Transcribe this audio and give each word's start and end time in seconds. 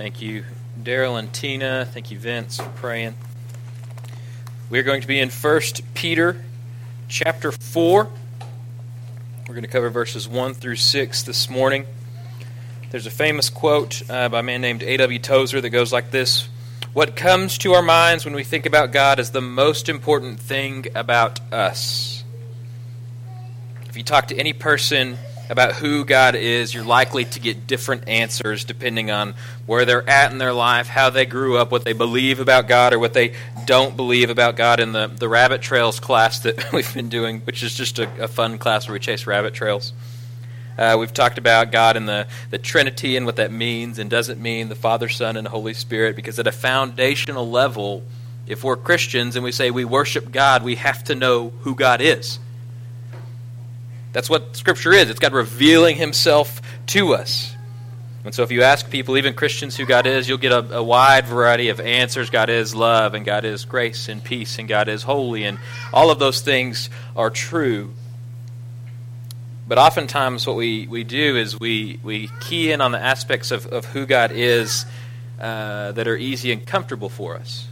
Thank 0.00 0.22
you, 0.22 0.46
Daryl 0.82 1.18
and 1.18 1.30
Tina. 1.30 1.84
Thank 1.84 2.10
you, 2.10 2.18
Vince, 2.18 2.56
for 2.56 2.70
praying. 2.70 3.14
We're 4.70 4.82
going 4.82 5.02
to 5.02 5.06
be 5.06 5.20
in 5.20 5.28
1 5.28 5.60
Peter 5.92 6.42
chapter 7.06 7.52
4. 7.52 8.08
We're 9.46 9.54
going 9.54 9.60
to 9.60 9.68
cover 9.68 9.90
verses 9.90 10.26
1 10.26 10.54
through 10.54 10.76
6 10.76 11.22
this 11.24 11.50
morning. 11.50 11.84
There's 12.90 13.04
a 13.04 13.10
famous 13.10 13.50
quote 13.50 14.00
uh, 14.08 14.30
by 14.30 14.40
a 14.40 14.42
man 14.42 14.62
named 14.62 14.82
A.W. 14.82 15.18
Tozer 15.18 15.60
that 15.60 15.68
goes 15.68 15.92
like 15.92 16.10
this 16.10 16.48
What 16.94 17.14
comes 17.14 17.58
to 17.58 17.74
our 17.74 17.82
minds 17.82 18.24
when 18.24 18.32
we 18.32 18.42
think 18.42 18.64
about 18.64 18.92
God 18.92 19.20
is 19.20 19.32
the 19.32 19.42
most 19.42 19.90
important 19.90 20.40
thing 20.40 20.86
about 20.94 21.40
us. 21.52 22.24
If 23.90 23.98
you 23.98 24.02
talk 24.02 24.28
to 24.28 24.38
any 24.38 24.54
person 24.54 25.18
about 25.50 25.74
who 25.74 26.04
God 26.04 26.36
is, 26.36 26.72
you're 26.72 26.84
likely 26.84 27.24
to 27.24 27.40
get 27.40 27.66
different 27.66 28.08
answers 28.08 28.64
depending 28.64 29.10
on 29.10 29.34
where 29.66 29.84
they're 29.84 30.08
at 30.08 30.30
in 30.30 30.38
their 30.38 30.52
life, 30.52 30.86
how 30.86 31.10
they 31.10 31.26
grew 31.26 31.58
up, 31.58 31.72
what 31.72 31.84
they 31.84 31.92
believe 31.92 32.38
about 32.38 32.68
God, 32.68 32.92
or 32.92 33.00
what 33.00 33.14
they 33.14 33.34
don't 33.66 33.96
believe 33.96 34.30
about 34.30 34.56
God. 34.56 34.78
In 34.78 34.92
the, 34.92 35.08
the 35.08 35.28
rabbit 35.28 35.60
trails 35.60 35.98
class 35.98 36.38
that 36.40 36.72
we've 36.72 36.94
been 36.94 37.08
doing, 37.08 37.40
which 37.40 37.64
is 37.64 37.74
just 37.74 37.98
a, 37.98 38.24
a 38.24 38.28
fun 38.28 38.58
class 38.58 38.86
where 38.86 38.92
we 38.92 39.00
chase 39.00 39.26
rabbit 39.26 39.52
trails. 39.52 39.92
Uh, 40.78 40.96
we've 40.98 41.12
talked 41.12 41.36
about 41.36 41.72
God 41.72 41.96
and 41.96 42.08
the, 42.08 42.28
the 42.50 42.58
Trinity 42.58 43.16
and 43.16 43.26
what 43.26 43.36
that 43.36 43.50
means 43.52 43.98
and 43.98 44.08
doesn't 44.08 44.40
mean, 44.40 44.68
the 44.68 44.76
Father, 44.76 45.08
Son, 45.08 45.36
and 45.36 45.48
Holy 45.48 45.74
Spirit, 45.74 46.14
because 46.14 46.38
at 46.38 46.46
a 46.46 46.52
foundational 46.52 47.50
level, 47.50 48.04
if 48.46 48.62
we're 48.62 48.76
Christians 48.76 49.36
and 49.36 49.44
we 49.44 49.52
say 49.52 49.70
we 49.70 49.84
worship 49.84 50.30
God, 50.30 50.62
we 50.62 50.76
have 50.76 51.04
to 51.04 51.14
know 51.14 51.50
who 51.62 51.74
God 51.74 52.00
is. 52.00 52.38
That's 54.12 54.28
what 54.28 54.56
Scripture 54.56 54.92
is. 54.92 55.10
It's 55.10 55.20
God 55.20 55.32
revealing 55.32 55.96
Himself 55.96 56.60
to 56.88 57.14
us. 57.14 57.54
And 58.22 58.34
so, 58.34 58.42
if 58.42 58.50
you 58.50 58.62
ask 58.62 58.90
people, 58.90 59.16
even 59.16 59.32
Christians, 59.32 59.76
who 59.76 59.86
God 59.86 60.06
is, 60.06 60.28
you'll 60.28 60.38
get 60.38 60.52
a, 60.52 60.78
a, 60.78 60.82
wide 60.82 61.26
variety 61.26 61.70
of 61.70 61.80
answers. 61.80 62.28
God 62.28 62.50
is 62.50 62.74
love, 62.74 63.14
and 63.14 63.24
God 63.24 63.46
is 63.46 63.64
grace 63.64 64.10
and 64.10 64.22
peace, 64.22 64.58
and 64.58 64.68
God 64.68 64.88
is 64.88 65.02
holy, 65.02 65.44
and 65.44 65.58
all 65.92 66.10
of 66.10 66.18
those 66.18 66.42
things 66.42 66.90
are 67.16 67.30
true. 67.30 67.94
But 69.66 69.78
oftentimes, 69.78 70.46
what 70.46 70.56
we, 70.56 70.86
we 70.86 71.02
do 71.04 71.36
is 71.36 71.58
we, 71.58 71.98
we 72.02 72.28
key 72.40 72.72
in 72.72 72.80
on 72.80 72.92
the 72.92 73.00
aspects 73.00 73.52
of, 73.52 73.66
of 73.66 73.86
who 73.86 74.04
God 74.04 74.32
is 74.32 74.84
uh, 75.40 75.92
that 75.92 76.06
are 76.06 76.16
easy 76.16 76.52
and 76.52 76.66
comfortable 76.66 77.08
for 77.08 77.36
us. 77.36 77.68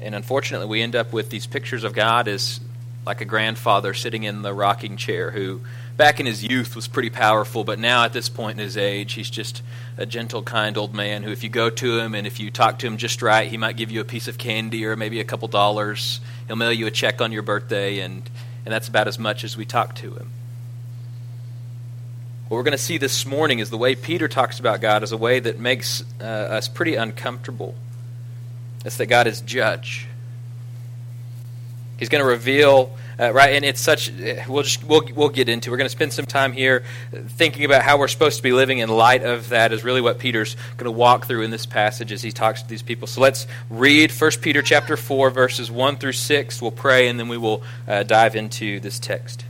And 0.00 0.14
unfortunately, 0.14 0.68
we 0.68 0.82
end 0.82 0.96
up 0.96 1.12
with 1.12 1.30
these 1.30 1.46
pictures 1.46 1.84
of 1.84 1.92
God 1.92 2.28
as 2.28 2.60
like 3.06 3.20
a 3.20 3.24
grandfather 3.24 3.94
sitting 3.94 4.24
in 4.24 4.42
the 4.42 4.52
rocking 4.52 4.96
chair 4.96 5.30
who 5.30 5.60
back 5.96 6.18
in 6.18 6.26
his 6.26 6.42
youth 6.42 6.74
was 6.74 6.88
pretty 6.88 7.08
powerful, 7.08 7.62
but 7.62 7.78
now 7.78 8.04
at 8.04 8.12
this 8.12 8.28
point 8.28 8.58
in 8.58 8.64
his 8.64 8.76
age, 8.76 9.12
he's 9.12 9.30
just 9.30 9.62
a 9.96 10.04
gentle, 10.04 10.42
kind 10.42 10.76
old 10.76 10.92
man 10.92 11.22
who, 11.22 11.30
if 11.30 11.44
you 11.44 11.48
go 11.48 11.70
to 11.70 11.98
him 11.98 12.14
and 12.14 12.26
if 12.26 12.40
you 12.40 12.50
talk 12.50 12.80
to 12.80 12.86
him 12.86 12.96
just 12.96 13.22
right, 13.22 13.48
he 13.48 13.56
might 13.56 13.76
give 13.76 13.92
you 13.92 14.00
a 14.00 14.04
piece 14.04 14.26
of 14.26 14.36
candy 14.36 14.84
or 14.84 14.96
maybe 14.96 15.20
a 15.20 15.24
couple 15.24 15.46
dollars. 15.46 16.20
He'll 16.48 16.56
mail 16.56 16.72
you 16.72 16.86
a 16.86 16.90
check 16.90 17.20
on 17.20 17.30
your 17.30 17.42
birthday, 17.42 18.00
and, 18.00 18.28
and 18.64 18.74
that's 18.74 18.88
about 18.88 19.06
as 19.06 19.18
much 19.18 19.44
as 19.44 19.56
we 19.56 19.64
talk 19.64 19.94
to 19.96 20.14
him. 20.14 20.30
What 22.48 22.58
we're 22.58 22.64
going 22.64 22.72
to 22.72 22.78
see 22.78 22.98
this 22.98 23.24
morning 23.24 23.60
is 23.60 23.70
the 23.70 23.78
way 23.78 23.94
Peter 23.94 24.28
talks 24.28 24.58
about 24.58 24.80
God 24.80 25.02
is 25.02 25.12
a 25.12 25.16
way 25.16 25.40
that 25.40 25.58
makes 25.58 26.04
uh, 26.20 26.24
us 26.24 26.68
pretty 26.68 26.96
uncomfortable. 26.96 27.74
It's 28.84 28.98
that 28.98 29.06
God 29.06 29.26
is 29.26 29.40
judge. 29.40 30.08
He's 31.98 32.10
going 32.10 32.22
to 32.22 32.28
reveal, 32.28 32.94
uh, 33.18 33.32
right? 33.32 33.54
And 33.54 33.64
it's 33.64 33.80
such. 33.80 34.12
We'll 34.48 34.62
just 34.62 34.84
we'll 34.84 35.02
we'll 35.14 35.30
get 35.30 35.48
into. 35.48 35.70
We're 35.70 35.78
going 35.78 35.86
to 35.86 35.92
spend 35.92 36.12
some 36.12 36.26
time 36.26 36.52
here 36.52 36.84
thinking 37.10 37.64
about 37.64 37.82
how 37.82 37.98
we're 37.98 38.08
supposed 38.08 38.36
to 38.36 38.42
be 38.42 38.52
living 38.52 38.78
in 38.78 38.90
light 38.90 39.22
of 39.22 39.48
that. 39.48 39.72
Is 39.72 39.82
really 39.82 40.02
what 40.02 40.18
Peter's 40.18 40.56
going 40.76 40.84
to 40.84 40.90
walk 40.90 41.26
through 41.26 41.42
in 41.42 41.50
this 41.50 41.64
passage 41.64 42.12
as 42.12 42.22
he 42.22 42.32
talks 42.32 42.62
to 42.62 42.68
these 42.68 42.82
people. 42.82 43.06
So 43.06 43.22
let's 43.22 43.46
read 43.70 44.12
1 44.12 44.30
Peter 44.42 44.60
chapter 44.60 44.96
four 44.96 45.30
verses 45.30 45.70
one 45.70 45.96
through 45.96 46.12
six. 46.12 46.60
We'll 46.60 46.70
pray 46.70 47.08
and 47.08 47.18
then 47.18 47.28
we 47.28 47.38
will 47.38 47.62
uh, 47.88 48.02
dive 48.02 48.36
into 48.36 48.78
this 48.80 48.98
text. 48.98 49.44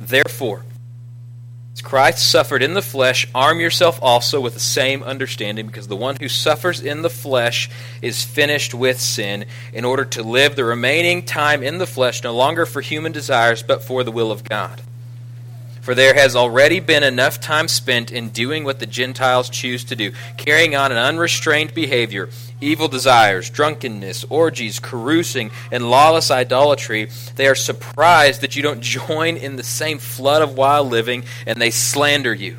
Therefore. 0.00 0.64
Christ 1.88 2.30
suffered 2.30 2.62
in 2.62 2.74
the 2.74 2.82
flesh, 2.82 3.26
arm 3.34 3.60
yourself 3.60 3.98
also 4.02 4.42
with 4.42 4.52
the 4.52 4.60
same 4.60 5.02
understanding, 5.02 5.66
because 5.66 5.88
the 5.88 5.96
one 5.96 6.16
who 6.20 6.28
suffers 6.28 6.82
in 6.82 7.00
the 7.00 7.08
flesh 7.08 7.70
is 8.02 8.22
finished 8.22 8.74
with 8.74 9.00
sin, 9.00 9.46
in 9.72 9.86
order 9.86 10.04
to 10.04 10.22
live 10.22 10.54
the 10.54 10.66
remaining 10.66 11.24
time 11.24 11.62
in 11.62 11.78
the 11.78 11.86
flesh 11.86 12.22
no 12.22 12.34
longer 12.34 12.66
for 12.66 12.82
human 12.82 13.12
desires, 13.12 13.62
but 13.62 13.82
for 13.82 14.04
the 14.04 14.12
will 14.12 14.30
of 14.30 14.44
God. 14.44 14.82
For 15.80 15.94
there 15.94 16.12
has 16.12 16.36
already 16.36 16.78
been 16.78 17.02
enough 17.02 17.40
time 17.40 17.68
spent 17.68 18.12
in 18.12 18.28
doing 18.28 18.64
what 18.64 18.80
the 18.80 18.86
Gentiles 18.86 19.48
choose 19.48 19.82
to 19.84 19.96
do, 19.96 20.12
carrying 20.36 20.76
on 20.76 20.92
an 20.92 20.98
unrestrained 20.98 21.72
behavior, 21.72 22.28
evil 22.60 22.88
desires, 22.88 23.50
drunkenness, 23.50 24.24
orgies, 24.24 24.80
carousing, 24.80 25.50
and 25.70 25.90
lawless 25.90 26.30
idolatry. 26.30 27.10
They 27.36 27.46
are 27.46 27.54
surprised 27.54 28.40
that 28.40 28.56
you 28.56 28.62
don't 28.62 28.80
join 28.80 29.36
in 29.36 29.56
the 29.56 29.62
same 29.62 29.98
flood 29.98 30.42
of 30.42 30.56
wild 30.56 30.88
living, 30.88 31.24
and 31.46 31.60
they 31.60 31.70
slander 31.70 32.34
you. 32.34 32.56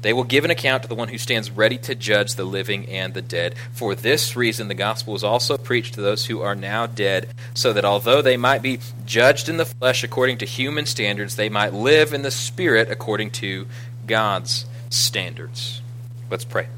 They 0.00 0.12
will 0.12 0.24
give 0.24 0.44
an 0.44 0.50
account 0.50 0.84
to 0.84 0.88
the 0.88 0.94
one 0.94 1.08
who 1.08 1.18
stands 1.18 1.50
ready 1.50 1.76
to 1.78 1.94
judge 1.94 2.36
the 2.36 2.44
living 2.44 2.86
and 2.86 3.14
the 3.14 3.22
dead. 3.22 3.56
For 3.72 3.96
this 3.96 4.36
reason, 4.36 4.68
the 4.68 4.74
gospel 4.74 5.12
was 5.12 5.24
also 5.24 5.58
preached 5.58 5.94
to 5.94 6.00
those 6.00 6.26
who 6.26 6.40
are 6.40 6.54
now 6.54 6.86
dead, 6.86 7.28
so 7.52 7.72
that 7.72 7.84
although 7.84 8.22
they 8.22 8.36
might 8.36 8.62
be 8.62 8.78
judged 9.04 9.48
in 9.48 9.56
the 9.56 9.64
flesh 9.64 10.04
according 10.04 10.38
to 10.38 10.46
human 10.46 10.86
standards, 10.86 11.34
they 11.34 11.48
might 11.48 11.74
live 11.74 12.14
in 12.14 12.22
the 12.22 12.30
spirit 12.30 12.90
according 12.90 13.32
to 13.32 13.66
God's 14.06 14.66
standards. 14.88 15.82
Let's 16.30 16.44
pray. 16.44 16.68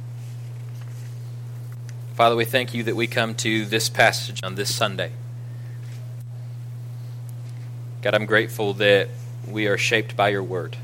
Father, 2.21 2.37
we 2.37 2.45
thank 2.45 2.75
you 2.75 2.83
that 2.83 2.95
we 2.95 3.07
come 3.07 3.35
to 3.37 3.65
this 3.65 3.89
passage 3.89 4.45
on 4.45 4.55
this 4.55 4.75
Sunday. 4.75 5.11
God, 8.03 8.15
I'm 8.15 8.27
grateful 8.27 8.75
that 8.75 9.09
we 9.49 9.67
are 9.69 9.79
shaped 9.79 10.19
by 10.19 10.29
your 10.29 10.43
word. 10.43 10.77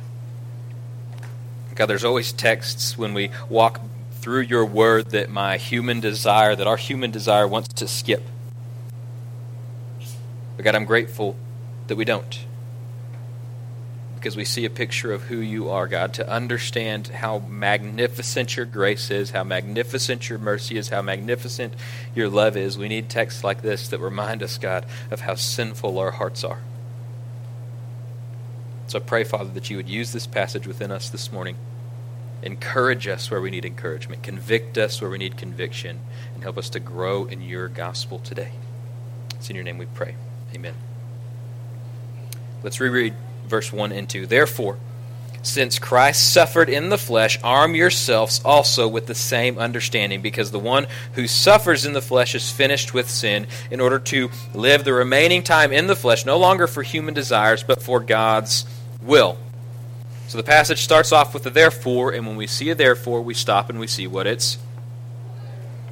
God, 1.74 1.90
there's 1.90 2.04
always 2.04 2.32
texts 2.32 2.96
when 2.96 3.12
we 3.12 3.28
walk 3.50 3.82
through 4.12 4.44
your 4.44 4.64
word 4.64 5.10
that 5.10 5.28
my 5.28 5.58
human 5.58 6.00
desire, 6.00 6.56
that 6.56 6.66
our 6.66 6.78
human 6.78 7.10
desire 7.10 7.46
wants 7.46 7.68
to 7.68 7.86
skip. 7.86 8.22
But 10.56 10.64
God, 10.64 10.74
I'm 10.74 10.86
grateful 10.86 11.36
that 11.88 11.96
we 11.96 12.06
don't. 12.06 12.46
Because 14.16 14.36
we 14.36 14.44
see 14.44 14.64
a 14.64 14.70
picture 14.70 15.12
of 15.12 15.24
who 15.24 15.36
you 15.36 15.68
are, 15.68 15.86
God, 15.86 16.14
to 16.14 16.28
understand 16.28 17.08
how 17.08 17.38
magnificent 17.38 18.56
your 18.56 18.66
grace 18.66 19.10
is, 19.10 19.30
how 19.30 19.44
magnificent 19.44 20.28
your 20.28 20.38
mercy 20.38 20.76
is, 20.76 20.88
how 20.88 21.02
magnificent 21.02 21.74
your 22.14 22.28
love 22.28 22.56
is. 22.56 22.76
We 22.76 22.88
need 22.88 23.08
texts 23.08 23.44
like 23.44 23.62
this 23.62 23.88
that 23.88 24.00
remind 24.00 24.42
us, 24.42 24.58
God, 24.58 24.86
of 25.10 25.20
how 25.20 25.34
sinful 25.36 25.98
our 25.98 26.12
hearts 26.12 26.42
are. 26.42 26.60
So 28.88 28.98
I 28.98 29.02
pray, 29.02 29.22
Father, 29.24 29.50
that 29.50 29.68
you 29.68 29.76
would 29.76 29.88
use 29.88 30.12
this 30.12 30.26
passage 30.26 30.66
within 30.66 30.90
us 30.90 31.08
this 31.10 31.30
morning. 31.30 31.56
Encourage 32.42 33.06
us 33.06 33.30
where 33.30 33.40
we 33.40 33.50
need 33.50 33.64
encouragement. 33.64 34.22
Convict 34.22 34.78
us 34.78 35.00
where 35.00 35.10
we 35.10 35.18
need 35.18 35.36
conviction. 35.36 36.00
And 36.34 36.42
help 36.42 36.56
us 36.56 36.70
to 36.70 36.80
grow 36.80 37.26
in 37.26 37.42
your 37.42 37.68
gospel 37.68 38.18
today. 38.18 38.52
It's 39.34 39.50
in 39.50 39.56
your 39.56 39.64
name 39.64 39.78
we 39.78 39.86
pray. 39.86 40.14
Amen. 40.54 40.74
Let's 42.62 42.80
reread 42.80 43.14
verse 43.46 43.72
1 43.72 43.92
and 43.92 44.08
2. 44.08 44.26
Therefore, 44.26 44.78
since 45.42 45.78
Christ 45.78 46.32
suffered 46.32 46.68
in 46.68 46.88
the 46.88 46.98
flesh, 46.98 47.38
arm 47.44 47.76
yourselves 47.76 48.40
also 48.44 48.88
with 48.88 49.06
the 49.06 49.14
same 49.14 49.58
understanding, 49.58 50.20
because 50.20 50.50
the 50.50 50.58
one 50.58 50.88
who 51.12 51.28
suffers 51.28 51.86
in 51.86 51.92
the 51.92 52.02
flesh 52.02 52.34
is 52.34 52.50
finished 52.50 52.92
with 52.92 53.08
sin, 53.08 53.46
in 53.70 53.80
order 53.80 54.00
to 54.00 54.30
live 54.54 54.84
the 54.84 54.92
remaining 54.92 55.44
time 55.44 55.72
in 55.72 55.86
the 55.86 55.94
flesh, 55.94 56.26
no 56.26 56.36
longer 56.36 56.66
for 56.66 56.82
human 56.82 57.14
desires, 57.14 57.62
but 57.62 57.80
for 57.80 58.00
God's 58.00 58.66
will. 59.00 59.38
So 60.26 60.36
the 60.36 60.44
passage 60.44 60.82
starts 60.82 61.12
off 61.12 61.32
with 61.32 61.46
a 61.46 61.50
therefore, 61.50 62.12
and 62.12 62.26
when 62.26 62.36
we 62.36 62.48
see 62.48 62.70
a 62.70 62.74
therefore, 62.74 63.22
we 63.22 63.34
stop 63.34 63.70
and 63.70 63.78
we 63.78 63.86
see 63.86 64.08
what 64.08 64.26
it's 64.26 64.58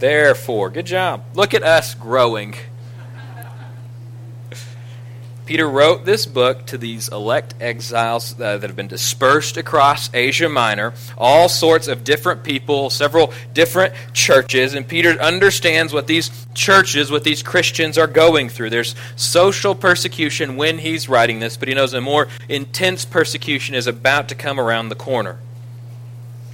therefore. 0.01 0.71
Good 0.71 0.87
job. 0.87 1.23
Look 1.35 1.55
at 1.55 1.63
us 1.63 1.95
growing. 1.95 2.57
Peter 5.47 5.69
wrote 5.69 6.07
this 6.07 6.25
book 6.25 6.65
to 6.67 6.79
these 6.79 7.09
elect 7.09 7.55
exiles 7.61 8.33
uh, 8.35 8.57
that 8.57 8.63
have 8.63 8.77
been 8.77 8.89
dispersed 8.89 9.59
across 9.59 10.13
Asia 10.15 10.49
Minor, 10.49 10.95
all 11.19 11.51
sorts 11.51 11.87
of 11.87 12.03
different 12.03 12.43
people, 12.43 12.89
several 12.89 13.33
different 13.53 13.93
churches, 14.15 14.75
and 14.75 14.89
Peter 14.89 15.11
understands 15.21 15.93
what 15.93 16.07
these 16.07 16.31
churches, 16.55 17.11
what 17.11 17.25
these 17.25 17.43
Christians 17.43 17.99
are 17.99 18.07
going 18.07 18.49
through. 18.49 18.71
There's 18.71 18.95
social 19.17 19.75
persecution 19.75 20.57
when 20.57 20.79
he's 20.79 21.09
writing 21.09 21.41
this, 21.41 21.59
but 21.59 21.69
he 21.69 21.75
knows 21.75 21.93
a 21.93 22.01
more 22.01 22.29
intense 22.49 23.05
persecution 23.05 23.75
is 23.75 23.87
about 23.87 24.29
to 24.31 24.35
come 24.35 24.59
around 24.59 24.89
the 24.89 24.95
corner. 24.95 25.39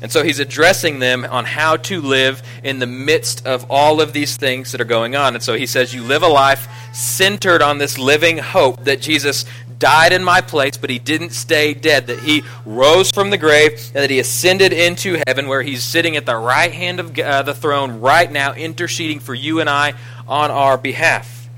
And 0.03 0.11
so 0.11 0.23
he's 0.23 0.39
addressing 0.39 0.99
them 0.99 1.25
on 1.25 1.45
how 1.45 1.77
to 1.77 2.01
live 2.01 2.43
in 2.65 2.79
the 2.79 2.87
midst 2.87 3.47
of 3.47 3.71
all 3.71 4.01
of 4.01 4.13
these 4.13 4.37
things 4.37 4.73
that 4.73 4.81
are 4.81 4.87
going 4.87 5.15
on. 5.15 5.35
And 5.35 5.43
so 5.43 5.55
he 5.55 5.67
says, 5.67 5.93
You 5.93 6.03
live 6.03 6.23
a 6.23 6.29
life 6.29 6.69
centered 6.95 7.61
on 7.61 7.79
this 7.79 7.99
living 7.99 8.39
hope 8.39 8.85
that 8.85 9.01
Jesus 9.01 9.45
died 9.79 10.13
in 10.13 10.23
my 10.23 10.41
place, 10.41 10.77
but 10.77 10.91
he 10.91 10.99
didn't 10.99 11.31
stay 11.31 11.75
dead, 11.75 12.07
that 12.07 12.21
he 12.21 12.45
rose 12.65 13.11
from 13.11 13.31
the 13.31 13.39
grave, 13.39 13.73
and 13.95 14.03
that 14.03 14.11
he 14.11 14.19
ascended 14.19 14.73
into 14.73 15.21
heaven, 15.27 15.49
where 15.49 15.63
he's 15.63 15.83
sitting 15.83 16.17
at 16.17 16.27
the 16.27 16.37
right 16.37 16.73
hand 16.73 17.01
of 17.01 17.19
uh, 17.19 17.43
the 17.43 17.55
throne 17.55 18.01
right 18.01 18.31
now, 18.31 18.55
interceding 18.55 19.21
for 19.21 19.35
you 19.35 19.61
and 19.61 19.69
I 19.69 19.95
on 20.29 20.51
our 20.51 20.79
behalf. 20.79 21.49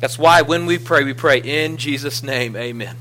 That's 0.00 0.18
why 0.18 0.42
when 0.42 0.66
we 0.66 0.78
pray, 0.78 1.04
we 1.04 1.14
pray 1.14 1.38
in 1.38 1.76
Jesus' 1.76 2.22
name, 2.22 2.56
amen. 2.56 2.96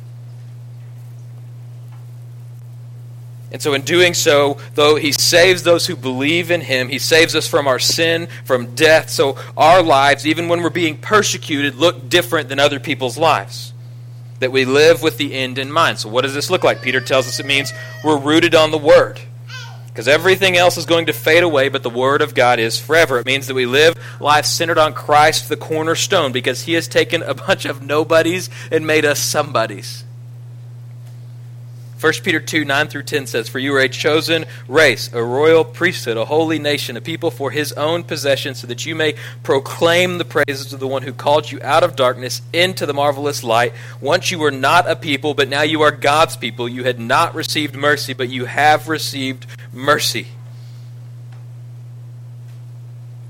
And 3.52 3.62
so, 3.62 3.74
in 3.74 3.82
doing 3.82 4.14
so, 4.14 4.58
though 4.76 4.96
he 4.96 5.12
saves 5.12 5.64
those 5.64 5.86
who 5.86 5.98
believe 5.98 6.52
in 6.52 6.62
him, 6.62 6.88
he 6.88 7.00
saves 7.00 7.36
us 7.36 7.48
from 7.48 7.68
our 7.68 7.80
sin, 7.80 8.28
from 8.46 8.76
death. 8.76 9.10
So, 9.10 9.38
our 9.58 9.84
lives, 9.84 10.26
even 10.26 10.48
when 10.48 10.64
we're 10.64 10.70
being 10.70 10.98
persecuted, 10.98 11.76
look 11.76 12.08
different 12.08 12.48
than 12.48 12.60
other 12.60 12.80
people's 12.80 13.18
lives. 13.18 13.74
That 14.40 14.54
we 14.54 14.64
live 14.64 15.02
with 15.02 15.18
the 15.18 15.34
end 15.34 15.60
in 15.60 15.70
mind. 15.70 16.00
So, 16.00 16.08
what 16.08 16.22
does 16.22 16.34
this 16.34 16.50
look 16.50 16.64
like? 16.64 16.82
Peter 16.82 17.02
tells 17.02 17.28
us 17.28 17.42
it 17.42 17.46
means 17.46 17.74
we're 18.06 18.18
rooted 18.18 18.56
on 18.56 18.72
the 18.72 18.78
Word. 18.78 19.20
Because 19.88 20.08
everything 20.08 20.56
else 20.56 20.78
is 20.78 20.86
going 20.86 21.08
to 21.08 21.14
fade 21.14 21.44
away, 21.44 21.68
but 21.68 21.84
the 21.84 21.90
Word 21.90 22.22
of 22.22 22.34
God 22.34 22.58
is 22.58 22.80
forever. 22.80 23.20
It 23.20 23.26
means 23.26 23.48
that 23.48 23.54
we 23.54 23.66
live 23.66 24.02
life 24.22 24.46
centered 24.46 24.78
on 24.78 24.94
Christ, 24.94 25.50
the 25.50 25.58
cornerstone, 25.58 26.32
because 26.32 26.62
He 26.62 26.74
has 26.74 26.88
taken 26.88 27.22
a 27.22 27.34
bunch 27.34 27.66
of 27.66 27.84
nobodies 27.84 28.50
and 28.72 28.88
made 28.88 29.04
us 29.04 29.20
somebodies. 29.20 30.06
1 32.02 32.14
Peter 32.24 32.40
2 32.40 32.66
9 32.66 32.88
through 32.88 33.04
10 33.04 33.28
says, 33.28 33.48
For 33.48 33.60
you 33.60 33.76
are 33.76 33.80
a 33.80 33.88
chosen 33.88 34.46
race, 34.68 35.14
a 35.14 35.24
royal 35.24 35.64
priesthood, 35.64 36.18
a 36.18 36.26
holy 36.26 36.58
nation, 36.58 36.98
a 36.98 37.02
people 37.02 37.30
for 37.30 37.52
his 37.52 37.74
own 37.74 38.04
possession, 38.04 38.56
so 38.56 38.66
that 38.66 38.88
you 38.88 38.96
may 38.96 39.14
proclaim 39.44 40.18
the 40.18 40.26
praises 40.26 40.74
of 40.74 40.80
the 40.80 40.88
one 40.88 41.04
who 41.04 41.14
called 41.14 41.52
you 41.52 41.60
out 41.62 41.84
of 41.84 41.96
darkness 41.96 42.42
into 42.54 42.88
the 42.88 42.94
marvelous 42.94 43.44
light. 43.44 43.74
Once 44.00 44.32
you 44.32 44.40
were 44.40 44.50
not 44.50 44.90
a 44.90 44.96
people, 44.96 45.36
but 45.36 45.48
now 45.48 45.62
you 45.62 45.84
are 45.84 45.92
God's 45.92 46.36
people. 46.36 46.68
You 46.68 46.84
had 46.84 47.00
not 47.00 47.36
received 47.36 47.76
mercy, 47.76 48.14
but 48.14 48.30
you 48.30 48.46
have 48.46 48.90
received 48.90 49.46
mercy. 49.72 50.26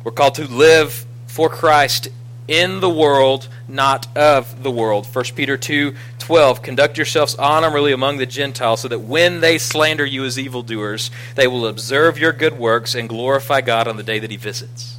We're 0.05 0.11
called 0.11 0.35
to 0.35 0.47
live 0.47 1.05
for 1.27 1.49
Christ 1.49 2.07
in 2.47 2.79
the 2.79 2.89
world, 2.89 3.47
not 3.67 4.07
of 4.17 4.63
the 4.63 4.71
world. 4.71 5.05
1 5.05 5.25
Peter 5.35 5.57
2 5.57 5.95
12. 6.31 6.61
Conduct 6.61 6.97
yourselves 6.97 7.35
honorably 7.35 7.91
among 7.91 8.15
the 8.15 8.25
Gentiles, 8.25 8.79
so 8.79 8.87
that 8.87 8.99
when 8.99 9.41
they 9.41 9.57
slander 9.57 10.05
you 10.05 10.23
as 10.23 10.39
evildoers, 10.39 11.11
they 11.35 11.45
will 11.45 11.67
observe 11.67 12.17
your 12.17 12.31
good 12.31 12.57
works 12.57 12.95
and 12.95 13.09
glorify 13.09 13.59
God 13.59 13.85
on 13.85 13.97
the 13.97 14.01
day 14.01 14.17
that 14.17 14.31
He 14.31 14.37
visits. 14.37 14.97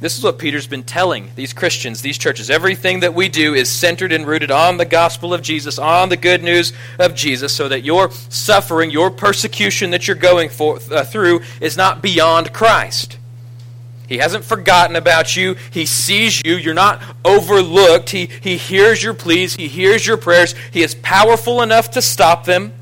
This 0.00 0.16
is 0.16 0.24
what 0.24 0.38
Peter's 0.38 0.66
been 0.66 0.84
telling 0.84 1.32
these 1.36 1.52
Christians, 1.52 2.00
these 2.00 2.16
churches. 2.16 2.48
Everything 2.48 3.00
that 3.00 3.12
we 3.12 3.28
do 3.28 3.52
is 3.52 3.68
centered 3.68 4.10
and 4.10 4.26
rooted 4.26 4.50
on 4.50 4.78
the 4.78 4.86
gospel 4.86 5.34
of 5.34 5.42
Jesus, 5.42 5.78
on 5.78 6.08
the 6.08 6.16
good 6.16 6.42
news 6.42 6.72
of 6.98 7.14
Jesus, 7.14 7.54
so 7.54 7.68
that 7.68 7.84
your 7.84 8.10
suffering, 8.30 8.88
your 8.90 9.10
persecution 9.10 9.90
that 9.90 10.08
you're 10.08 10.16
going 10.16 10.48
for, 10.48 10.78
uh, 10.90 11.04
through, 11.04 11.42
is 11.60 11.76
not 11.76 12.00
beyond 12.00 12.54
Christ. 12.54 13.18
He 14.08 14.16
hasn't 14.16 14.44
forgotten 14.44 14.96
about 14.96 15.36
you. 15.36 15.54
He 15.70 15.84
sees 15.84 16.42
you. 16.42 16.56
You're 16.56 16.72
not 16.72 17.02
overlooked. 17.26 18.08
He, 18.08 18.26
he 18.26 18.56
hears 18.56 19.02
your 19.02 19.12
pleas. 19.12 19.54
He 19.54 19.68
hears 19.68 20.06
your 20.06 20.16
prayers. 20.16 20.54
He 20.72 20.82
is 20.82 20.94
powerful 20.94 21.60
enough 21.60 21.90
to 21.90 22.02
stop 22.02 22.44
them. 22.44 22.72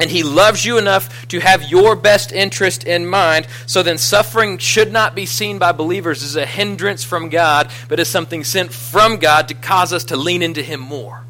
And 0.00 0.10
he 0.10 0.22
loves 0.22 0.64
you 0.64 0.78
enough 0.78 1.28
to 1.28 1.38
have 1.38 1.70
your 1.70 1.94
best 1.94 2.32
interest 2.32 2.82
in 2.84 3.06
mind. 3.06 3.46
So 3.66 3.82
then, 3.82 3.98
suffering 3.98 4.58
should 4.58 4.90
not 4.90 5.14
be 5.14 5.26
seen 5.26 5.58
by 5.58 5.72
believers 5.72 6.24
as 6.24 6.34
a 6.34 6.46
hindrance 6.46 7.04
from 7.04 7.28
God, 7.28 7.70
but 7.88 8.00
as 8.00 8.08
something 8.08 8.42
sent 8.42 8.72
from 8.72 9.18
God 9.18 9.48
to 9.48 9.54
cause 9.54 9.92
us 9.92 10.04
to 10.04 10.16
lean 10.16 10.42
into 10.42 10.62
him 10.62 10.80
more. 10.80 11.22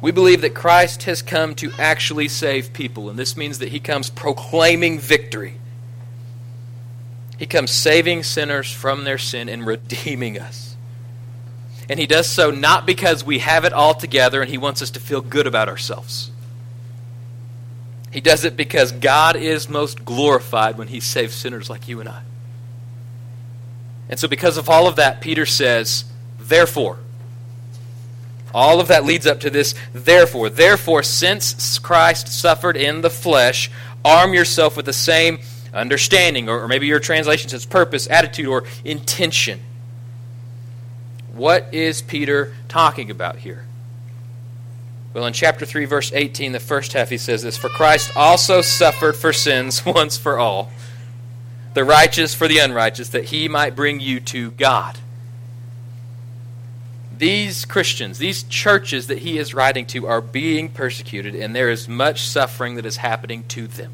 We 0.00 0.12
believe 0.12 0.40
that 0.40 0.54
Christ 0.54 1.02
has 1.02 1.20
come 1.20 1.54
to 1.56 1.70
actually 1.78 2.28
save 2.28 2.72
people, 2.72 3.10
and 3.10 3.18
this 3.18 3.36
means 3.36 3.58
that 3.58 3.68
he 3.68 3.80
comes 3.80 4.08
proclaiming 4.08 4.98
victory. 4.98 5.56
He 7.40 7.46
comes 7.46 7.70
saving 7.70 8.24
sinners 8.24 8.70
from 8.70 9.04
their 9.04 9.16
sin 9.16 9.48
and 9.48 9.66
redeeming 9.66 10.38
us. 10.38 10.76
And 11.88 11.98
he 11.98 12.06
does 12.06 12.28
so 12.28 12.50
not 12.50 12.84
because 12.84 13.24
we 13.24 13.38
have 13.38 13.64
it 13.64 13.72
all 13.72 13.94
together 13.94 14.42
and 14.42 14.50
he 14.50 14.58
wants 14.58 14.82
us 14.82 14.90
to 14.90 15.00
feel 15.00 15.22
good 15.22 15.46
about 15.46 15.66
ourselves. 15.66 16.30
He 18.10 18.20
does 18.20 18.44
it 18.44 18.58
because 18.58 18.92
God 18.92 19.36
is 19.36 19.70
most 19.70 20.04
glorified 20.04 20.76
when 20.76 20.88
he 20.88 21.00
saves 21.00 21.34
sinners 21.34 21.70
like 21.70 21.88
you 21.88 21.98
and 22.00 22.10
I. 22.10 22.20
And 24.10 24.20
so, 24.20 24.28
because 24.28 24.58
of 24.58 24.68
all 24.68 24.86
of 24.86 24.96
that, 24.96 25.22
Peter 25.22 25.46
says, 25.46 26.04
therefore. 26.38 26.98
All 28.52 28.80
of 28.80 28.88
that 28.88 29.06
leads 29.06 29.26
up 29.26 29.40
to 29.40 29.50
this, 29.50 29.74
therefore. 29.94 30.50
Therefore, 30.50 31.02
since 31.02 31.78
Christ 31.78 32.28
suffered 32.28 32.76
in 32.76 33.00
the 33.00 33.08
flesh, 33.08 33.70
arm 34.04 34.34
yourself 34.34 34.76
with 34.76 34.84
the 34.84 34.92
same 34.92 35.38
understanding, 35.72 36.48
or, 36.48 36.66
maybe 36.68 36.86
your 36.86 37.00
translation 37.00 37.48
says 37.48 37.66
purpose, 37.66 38.08
attitude, 38.08 38.46
or 38.46 38.64
intention. 38.84 39.60
What 41.32 41.72
is 41.72 42.02
Peter 42.02 42.54
talking 42.68 43.10
about 43.10 43.36
here? 43.36 43.64
Well, 45.12 45.26
in 45.26 45.32
chapter 45.32 45.66
3, 45.66 45.86
verse 45.86 46.12
18, 46.12 46.52
the 46.52 46.60
first 46.60 46.92
half, 46.92 47.10
he 47.10 47.18
says 47.18 47.42
this 47.42 47.56
For 47.56 47.68
Christ 47.68 48.16
also 48.16 48.60
suffered 48.60 49.16
for 49.16 49.32
sins 49.32 49.84
once 49.86 50.16
for 50.16 50.38
all, 50.38 50.70
the 51.74 51.84
righteous 51.84 52.34
for 52.34 52.48
the 52.48 52.58
unrighteous, 52.58 53.08
that 53.10 53.26
he 53.26 53.48
might 53.48 53.74
bring 53.74 54.00
you 54.00 54.20
to 54.20 54.52
God. 54.52 54.98
These 57.16 57.64
Christians, 57.64 58.18
these 58.18 58.44
churches 58.44 59.08
that 59.08 59.18
he 59.18 59.36
is 59.36 59.52
writing 59.52 59.84
to, 59.86 60.06
are 60.06 60.22
being 60.22 60.70
persecuted, 60.70 61.34
and 61.34 61.54
there 61.54 61.70
is 61.70 61.86
much 61.86 62.22
suffering 62.22 62.76
that 62.76 62.86
is 62.86 62.96
happening 62.98 63.44
to 63.48 63.66
them. 63.66 63.92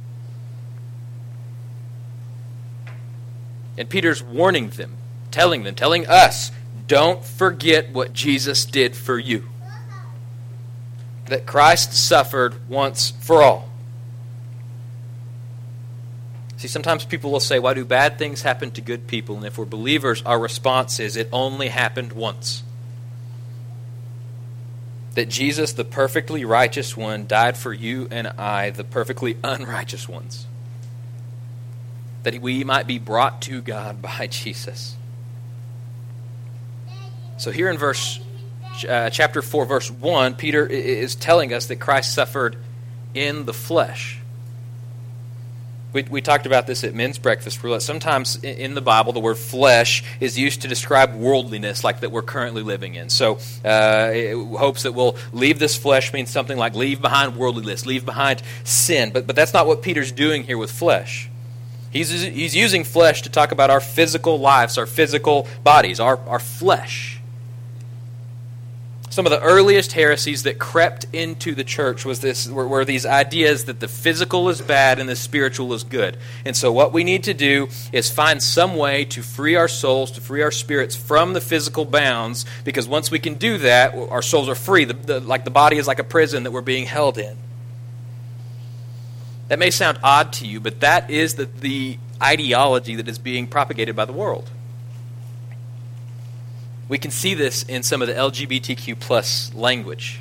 And 3.78 3.88
Peter's 3.88 4.22
warning 4.22 4.70
them, 4.70 4.96
telling 5.30 5.62
them, 5.64 5.74
telling 5.74 6.06
us, 6.06 6.50
don't 6.86 7.24
forget 7.24 7.90
what 7.90 8.12
Jesus 8.12 8.64
did 8.64 8.96
for 8.96 9.18
you. 9.18 9.44
That 11.26 11.46
Christ 11.46 11.92
suffered 11.92 12.68
once 12.68 13.10
for 13.20 13.42
all. 13.42 13.68
See, 16.56 16.68
sometimes 16.68 17.04
people 17.04 17.32
will 17.32 17.40
say, 17.40 17.58
Why 17.58 17.74
do 17.74 17.84
bad 17.84 18.18
things 18.18 18.42
happen 18.42 18.70
to 18.72 18.80
good 18.80 19.08
people? 19.08 19.36
And 19.36 19.44
if 19.44 19.58
we're 19.58 19.66
believers, 19.66 20.22
our 20.22 20.38
response 20.38 21.00
is, 21.00 21.16
It 21.16 21.28
only 21.32 21.68
happened 21.68 22.12
once. 22.12 22.62
That 25.14 25.28
Jesus, 25.28 25.72
the 25.72 25.84
perfectly 25.84 26.44
righteous 26.44 26.96
one, 26.96 27.26
died 27.26 27.56
for 27.56 27.72
you 27.72 28.06
and 28.10 28.28
I, 28.28 28.70
the 28.70 28.84
perfectly 28.84 29.36
unrighteous 29.44 30.08
ones 30.08 30.46
that 32.26 32.42
we 32.42 32.64
might 32.64 32.88
be 32.88 32.98
brought 32.98 33.40
to 33.40 33.62
God 33.62 34.02
by 34.18 34.26
Jesus. 34.26 34.96
So 37.36 37.52
here 37.52 37.70
in 37.70 37.78
verse 37.78 38.18
uh, 38.88 39.10
chapter 39.10 39.42
4 39.42 39.64
verse 39.64 39.90
1, 39.92 40.34
Peter 40.34 40.66
is 40.66 41.14
telling 41.14 41.54
us 41.54 41.66
that 41.66 41.76
Christ 41.76 42.12
suffered 42.12 42.56
in 43.14 43.44
the 43.44 43.52
flesh. 43.52 44.18
We, 45.92 46.02
we 46.02 46.20
talked 46.20 46.46
about 46.46 46.66
this 46.66 46.82
at 46.82 46.96
men's 46.96 47.16
breakfast 47.16 47.62
roulette. 47.62 47.82
Sometimes 47.82 48.42
in 48.42 48.74
the 48.74 48.80
Bible, 48.80 49.12
the 49.12 49.20
word 49.20 49.38
flesh 49.38 50.02
is 50.18 50.36
used 50.36 50.62
to 50.62 50.68
describe 50.68 51.14
worldliness 51.14 51.84
like 51.84 52.00
that 52.00 52.10
we're 52.10 52.22
currently 52.22 52.62
living 52.62 52.96
in. 52.96 53.08
So, 53.08 53.38
uh, 53.64 54.58
hopes 54.58 54.82
that 54.82 54.92
we'll 54.92 55.16
leave 55.32 55.60
this 55.60 55.76
flesh 55.76 56.12
means 56.12 56.30
something 56.30 56.58
like 56.58 56.74
leave 56.74 57.00
behind 57.00 57.36
worldliness, 57.36 57.86
leave 57.86 58.04
behind 58.04 58.42
sin. 58.64 59.12
But, 59.12 59.28
but 59.28 59.36
that's 59.36 59.54
not 59.54 59.68
what 59.68 59.80
Peter's 59.80 60.10
doing 60.10 60.42
here 60.42 60.58
with 60.58 60.72
flesh. 60.72 61.30
He's, 61.96 62.22
he's 62.22 62.54
using 62.54 62.84
flesh 62.84 63.22
to 63.22 63.30
talk 63.30 63.52
about 63.52 63.70
our 63.70 63.80
physical 63.80 64.38
lives, 64.38 64.78
our 64.78 64.86
physical 64.86 65.46
bodies, 65.64 66.00
our, 66.00 66.18
our 66.28 66.38
flesh. 66.38 67.20
Some 69.16 69.24
of 69.24 69.30
the 69.30 69.40
earliest 69.40 69.92
heresies 69.92 70.42
that 70.42 70.58
crept 70.58 71.06
into 71.10 71.54
the 71.54 71.64
church 71.64 72.04
was 72.04 72.20
this 72.20 72.46
were, 72.46 72.68
were 72.68 72.84
these 72.84 73.06
ideas 73.06 73.64
that 73.64 73.80
the 73.80 73.88
physical 73.88 74.50
is 74.50 74.60
bad 74.60 74.98
and 74.98 75.08
the 75.08 75.16
spiritual 75.16 75.72
is 75.72 75.84
good. 75.84 76.18
And 76.44 76.54
so 76.54 76.70
what 76.70 76.92
we 76.92 77.02
need 77.02 77.24
to 77.24 77.32
do 77.32 77.68
is 77.92 78.10
find 78.10 78.42
some 78.42 78.76
way 78.76 79.06
to 79.06 79.22
free 79.22 79.54
our 79.54 79.68
souls, 79.68 80.10
to 80.10 80.20
free 80.20 80.42
our 80.42 80.50
spirits 80.50 80.94
from 80.94 81.32
the 81.32 81.40
physical 81.40 81.86
bounds, 81.86 82.44
because 82.62 82.86
once 82.86 83.10
we 83.10 83.18
can 83.18 83.36
do 83.36 83.56
that, 83.56 83.94
our 83.94 84.20
souls 84.20 84.50
are 84.50 84.54
free. 84.54 84.84
The, 84.84 84.92
the, 84.92 85.20
like 85.20 85.44
the 85.44 85.50
body 85.50 85.78
is 85.78 85.86
like 85.86 85.98
a 85.98 86.04
prison 86.04 86.42
that 86.42 86.50
we're 86.50 86.60
being 86.60 86.84
held 86.84 87.16
in. 87.16 87.38
That 89.48 89.58
may 89.58 89.70
sound 89.70 89.98
odd 90.02 90.32
to 90.34 90.46
you, 90.46 90.60
but 90.60 90.80
that 90.80 91.10
is 91.10 91.34
the, 91.34 91.44
the 91.44 91.98
ideology 92.22 92.96
that 92.96 93.08
is 93.08 93.18
being 93.18 93.46
propagated 93.46 93.94
by 93.94 94.04
the 94.04 94.12
world. 94.12 94.50
We 96.88 96.98
can 96.98 97.10
see 97.10 97.34
this 97.34 97.62
in 97.62 97.82
some 97.82 98.02
of 98.02 98.08
the 98.08 98.14
LGBTQ 98.14 98.98
plus 99.00 99.52
language. 99.54 100.20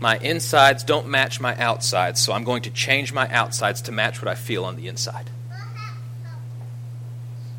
My 0.00 0.18
insides 0.18 0.84
don't 0.84 1.08
match 1.08 1.40
my 1.40 1.56
outsides, 1.56 2.20
so 2.20 2.32
I'm 2.32 2.44
going 2.44 2.62
to 2.62 2.70
change 2.70 3.12
my 3.12 3.28
outsides 3.30 3.82
to 3.82 3.92
match 3.92 4.20
what 4.20 4.28
I 4.28 4.34
feel 4.34 4.64
on 4.64 4.76
the 4.76 4.88
inside. 4.88 5.30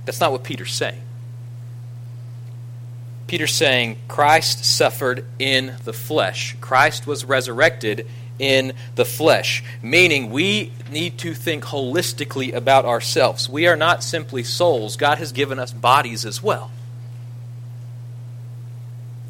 That's 0.06 0.20
not 0.20 0.32
what 0.32 0.44
Peter's 0.44 0.74
saying. 0.74 1.02
Peter's 3.28 3.54
saying 3.54 3.98
Christ 4.08 4.66
suffered 4.66 5.26
in 5.40 5.76
the 5.86 5.94
flesh. 5.94 6.56
Christ 6.60 7.08
was 7.08 7.24
resurrected 7.24 8.08
in 8.40 8.74
the 8.96 9.06
flesh, 9.06 9.64
meaning 9.82 10.32
we 10.32 10.72
need 10.92 11.18
to 11.20 11.34
think 11.34 11.66
holistically 11.66 12.54
about 12.54 12.86
ourselves. 12.86 13.48
We 13.48 13.68
are 13.68 13.76
not 13.76 14.04
simply 14.04 14.44
souls, 14.44 14.98
God 14.98 15.18
has 15.20 15.32
given 15.32 15.60
us 15.60 15.72
bodies 15.72 16.26
as 16.26 16.42
well. 16.42 16.72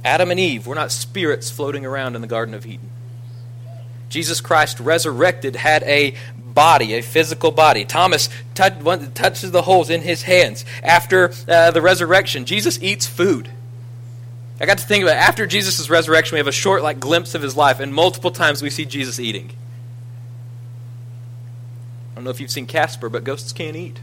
Adam 0.03 0.31
and 0.31 0.39
Eve 0.39 0.67
were 0.67 0.75
not 0.75 0.91
spirits 0.91 1.50
floating 1.50 1.86
around 1.86 2.15
in 2.15 2.22
the 2.22 2.27
Garden 2.27 2.53
of 2.53 2.65
Eden. 2.65 2.89
Jesus 4.10 4.41
Christ 4.41 4.79
resurrected 4.79 5.55
had 5.55 5.81
a 5.83 6.15
body, 6.38 6.93
a 6.93 7.01
physical 7.01 7.51
body. 7.51 7.83
Thomas 7.86 8.29
touches 8.53 9.51
the 9.51 9.63
holes 9.63 9.89
in 9.89 10.01
his 10.01 10.24
hands. 10.24 10.65
After 10.83 11.33
uh, 11.48 11.72
the 11.72 11.81
resurrection, 11.81 12.45
Jesus 12.45 12.81
eats 12.81 13.07
food. 13.07 13.50
I 14.60 14.65
got 14.65 14.77
to 14.77 14.86
think 14.86 15.03
about 15.03 15.17
it. 15.17 15.19
after 15.19 15.45
Jesus' 15.45 15.89
resurrection, 15.89 16.36
we 16.36 16.39
have 16.39 16.48
a 16.48 16.51
short 16.51 16.83
like 16.83 17.00
glimpse 17.00 17.36
of 17.36 17.41
his 17.41 17.55
life, 17.57 17.79
and 17.79 17.93
multiple 17.93 18.31
times 18.31 18.62
we 18.62 18.69
see 18.69 18.86
Jesus 18.86 19.19
eating. 19.19 19.51
I 22.12 22.15
don't 22.15 22.24
know 22.24 22.29
if 22.29 22.39
you've 22.39 22.51
seen 22.51 22.67
Casper, 22.67 23.10
but 23.10 23.24
ghosts 23.24 23.51
can't 23.51 23.75
eat. 23.75 24.00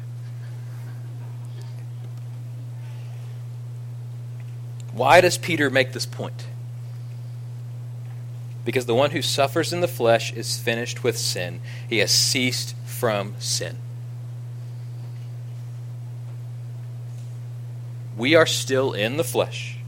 Why 4.93 5.21
does 5.21 5.39
Peter 5.39 5.71
make 5.71 5.93
this 5.93 6.05
point? 6.05 6.47
Because 8.65 8.87
the 8.87 8.95
one 8.95 9.13
who 9.13 9.23
suffers 9.23 9.73
in 9.73 9.81
the 9.81 9.89
flesh 9.89 10.33
is 10.33 10.59
finished 10.59 11.03
with 11.05 11.17
sin. 11.17 11.61
He 11.89 11.99
has 11.99 12.11
ceased 12.11 12.75
from 12.85 13.35
sin. 13.39 13.77
We 18.17 18.35
are 18.35 18.45
still 18.45 18.93
in 18.93 19.17
the 19.17 19.25
flesh 19.25 19.80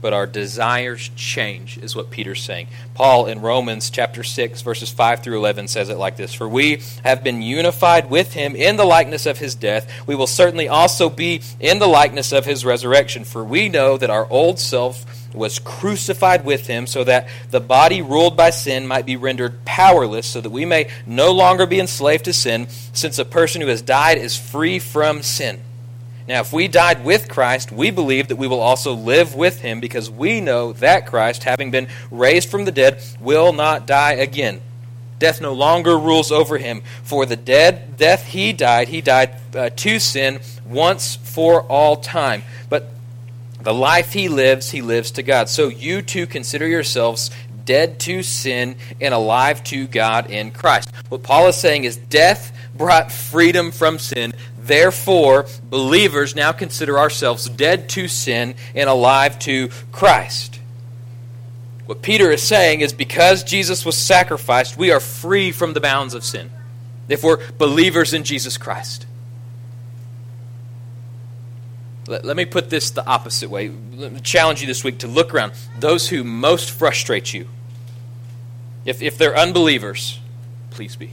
but 0.00 0.12
our 0.12 0.26
desires 0.26 1.10
change, 1.16 1.78
is 1.78 1.96
what 1.96 2.10
Peter's 2.10 2.42
saying. 2.42 2.68
Paul 2.94 3.26
in 3.26 3.40
Romans 3.40 3.90
chapter 3.90 4.22
6, 4.22 4.62
verses 4.62 4.90
5 4.90 5.22
through 5.22 5.38
11 5.38 5.68
says 5.68 5.88
it 5.88 5.98
like 5.98 6.16
this 6.16 6.34
For 6.34 6.48
we 6.48 6.82
have 7.04 7.24
been 7.24 7.42
unified 7.42 8.10
with 8.10 8.32
him 8.34 8.54
in 8.54 8.76
the 8.76 8.84
likeness 8.84 9.26
of 9.26 9.38
his 9.38 9.54
death. 9.54 10.06
We 10.06 10.14
will 10.14 10.26
certainly 10.26 10.68
also 10.68 11.08
be 11.08 11.42
in 11.60 11.78
the 11.78 11.88
likeness 11.88 12.32
of 12.32 12.44
his 12.44 12.64
resurrection. 12.64 13.24
For 13.24 13.44
we 13.44 13.68
know 13.68 13.96
that 13.96 14.10
our 14.10 14.28
old 14.30 14.58
self 14.58 15.04
was 15.34 15.58
crucified 15.58 16.44
with 16.44 16.66
him 16.66 16.86
so 16.86 17.04
that 17.04 17.28
the 17.50 17.60
body 17.60 18.02
ruled 18.02 18.36
by 18.36 18.50
sin 18.50 18.86
might 18.86 19.06
be 19.06 19.16
rendered 19.16 19.64
powerless, 19.64 20.26
so 20.26 20.40
that 20.40 20.50
we 20.50 20.64
may 20.64 20.90
no 21.06 21.32
longer 21.32 21.66
be 21.66 21.80
enslaved 21.80 22.24
to 22.24 22.32
sin, 22.32 22.66
since 22.92 23.18
a 23.18 23.24
person 23.24 23.60
who 23.60 23.68
has 23.68 23.82
died 23.82 24.18
is 24.18 24.36
free 24.36 24.78
from 24.78 25.22
sin. 25.22 25.60
Now, 26.28 26.40
if 26.40 26.52
we 26.52 26.68
died 26.68 27.06
with 27.06 27.26
Christ, 27.26 27.72
we 27.72 27.90
believe 27.90 28.28
that 28.28 28.36
we 28.36 28.46
will 28.46 28.60
also 28.60 28.92
live 28.92 29.34
with 29.34 29.62
him 29.62 29.80
because 29.80 30.10
we 30.10 30.42
know 30.42 30.74
that 30.74 31.06
Christ, 31.06 31.44
having 31.44 31.70
been 31.70 31.88
raised 32.10 32.50
from 32.50 32.66
the 32.66 32.70
dead, 32.70 33.02
will 33.18 33.54
not 33.54 33.86
die 33.86 34.12
again. 34.12 34.60
Death 35.18 35.40
no 35.40 35.54
longer 35.54 35.98
rules 35.98 36.30
over 36.30 36.58
him. 36.58 36.82
For 37.02 37.24
the 37.24 37.34
dead 37.34 37.96
death 37.96 38.26
he 38.26 38.52
died, 38.52 38.88
he 38.88 39.00
died 39.00 39.36
uh, 39.54 39.70
to 39.70 39.98
sin 39.98 40.40
once 40.66 41.16
for 41.16 41.62
all 41.62 41.96
time. 41.96 42.42
But 42.68 42.90
the 43.62 43.72
life 43.72 44.12
he 44.12 44.28
lives, 44.28 44.70
he 44.70 44.82
lives 44.82 45.10
to 45.12 45.22
God. 45.22 45.48
So 45.48 45.68
you 45.68 46.02
too 46.02 46.26
consider 46.26 46.68
yourselves 46.68 47.30
dead 47.64 47.98
to 48.00 48.22
sin 48.22 48.76
and 49.00 49.14
alive 49.14 49.64
to 49.64 49.86
God 49.86 50.30
in 50.30 50.50
Christ. 50.50 50.90
What 51.08 51.22
Paul 51.22 51.48
is 51.48 51.56
saying 51.56 51.84
is 51.84 51.96
death 51.96 52.54
brought 52.74 53.10
freedom 53.10 53.72
from 53.72 53.98
sin. 53.98 54.32
Therefore, 54.68 55.46
believers 55.62 56.36
now 56.36 56.52
consider 56.52 56.98
ourselves 56.98 57.48
dead 57.48 57.88
to 57.90 58.06
sin 58.06 58.54
and 58.74 58.88
alive 58.88 59.38
to 59.40 59.68
Christ. 59.92 60.60
What 61.86 62.02
Peter 62.02 62.30
is 62.30 62.42
saying 62.42 62.82
is 62.82 62.92
because 62.92 63.42
Jesus 63.42 63.86
was 63.86 63.96
sacrificed, 63.96 64.76
we 64.76 64.92
are 64.92 65.00
free 65.00 65.52
from 65.52 65.72
the 65.72 65.80
bounds 65.80 66.12
of 66.12 66.22
sin. 66.22 66.50
If 67.08 67.24
we're 67.24 67.50
believers 67.52 68.12
in 68.12 68.24
Jesus 68.24 68.58
Christ. 68.58 69.06
Let, 72.06 72.26
let 72.26 72.36
me 72.36 72.44
put 72.44 72.68
this 72.68 72.90
the 72.90 73.06
opposite 73.06 73.48
way. 73.48 73.70
Let 73.70 74.12
me 74.12 74.20
challenge 74.20 74.60
you 74.60 74.66
this 74.66 74.84
week 74.84 74.98
to 74.98 75.06
look 75.06 75.32
around. 75.32 75.54
Those 75.80 76.10
who 76.10 76.24
most 76.24 76.70
frustrate 76.70 77.32
you, 77.32 77.48
if, 78.84 79.00
if 79.00 79.16
they're 79.16 79.36
unbelievers, 79.36 80.20
please 80.70 80.94
be. 80.94 81.12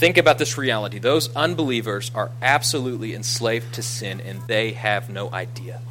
Think 0.00 0.16
about 0.16 0.38
this 0.38 0.56
reality. 0.56 0.98
Those 0.98 1.28
unbelievers 1.36 2.10
are 2.14 2.30
absolutely 2.40 3.14
enslaved 3.14 3.74
to 3.74 3.82
sin 3.82 4.18
and 4.22 4.40
they 4.46 4.72
have 4.72 5.10
no 5.10 5.30
idea. 5.30 5.82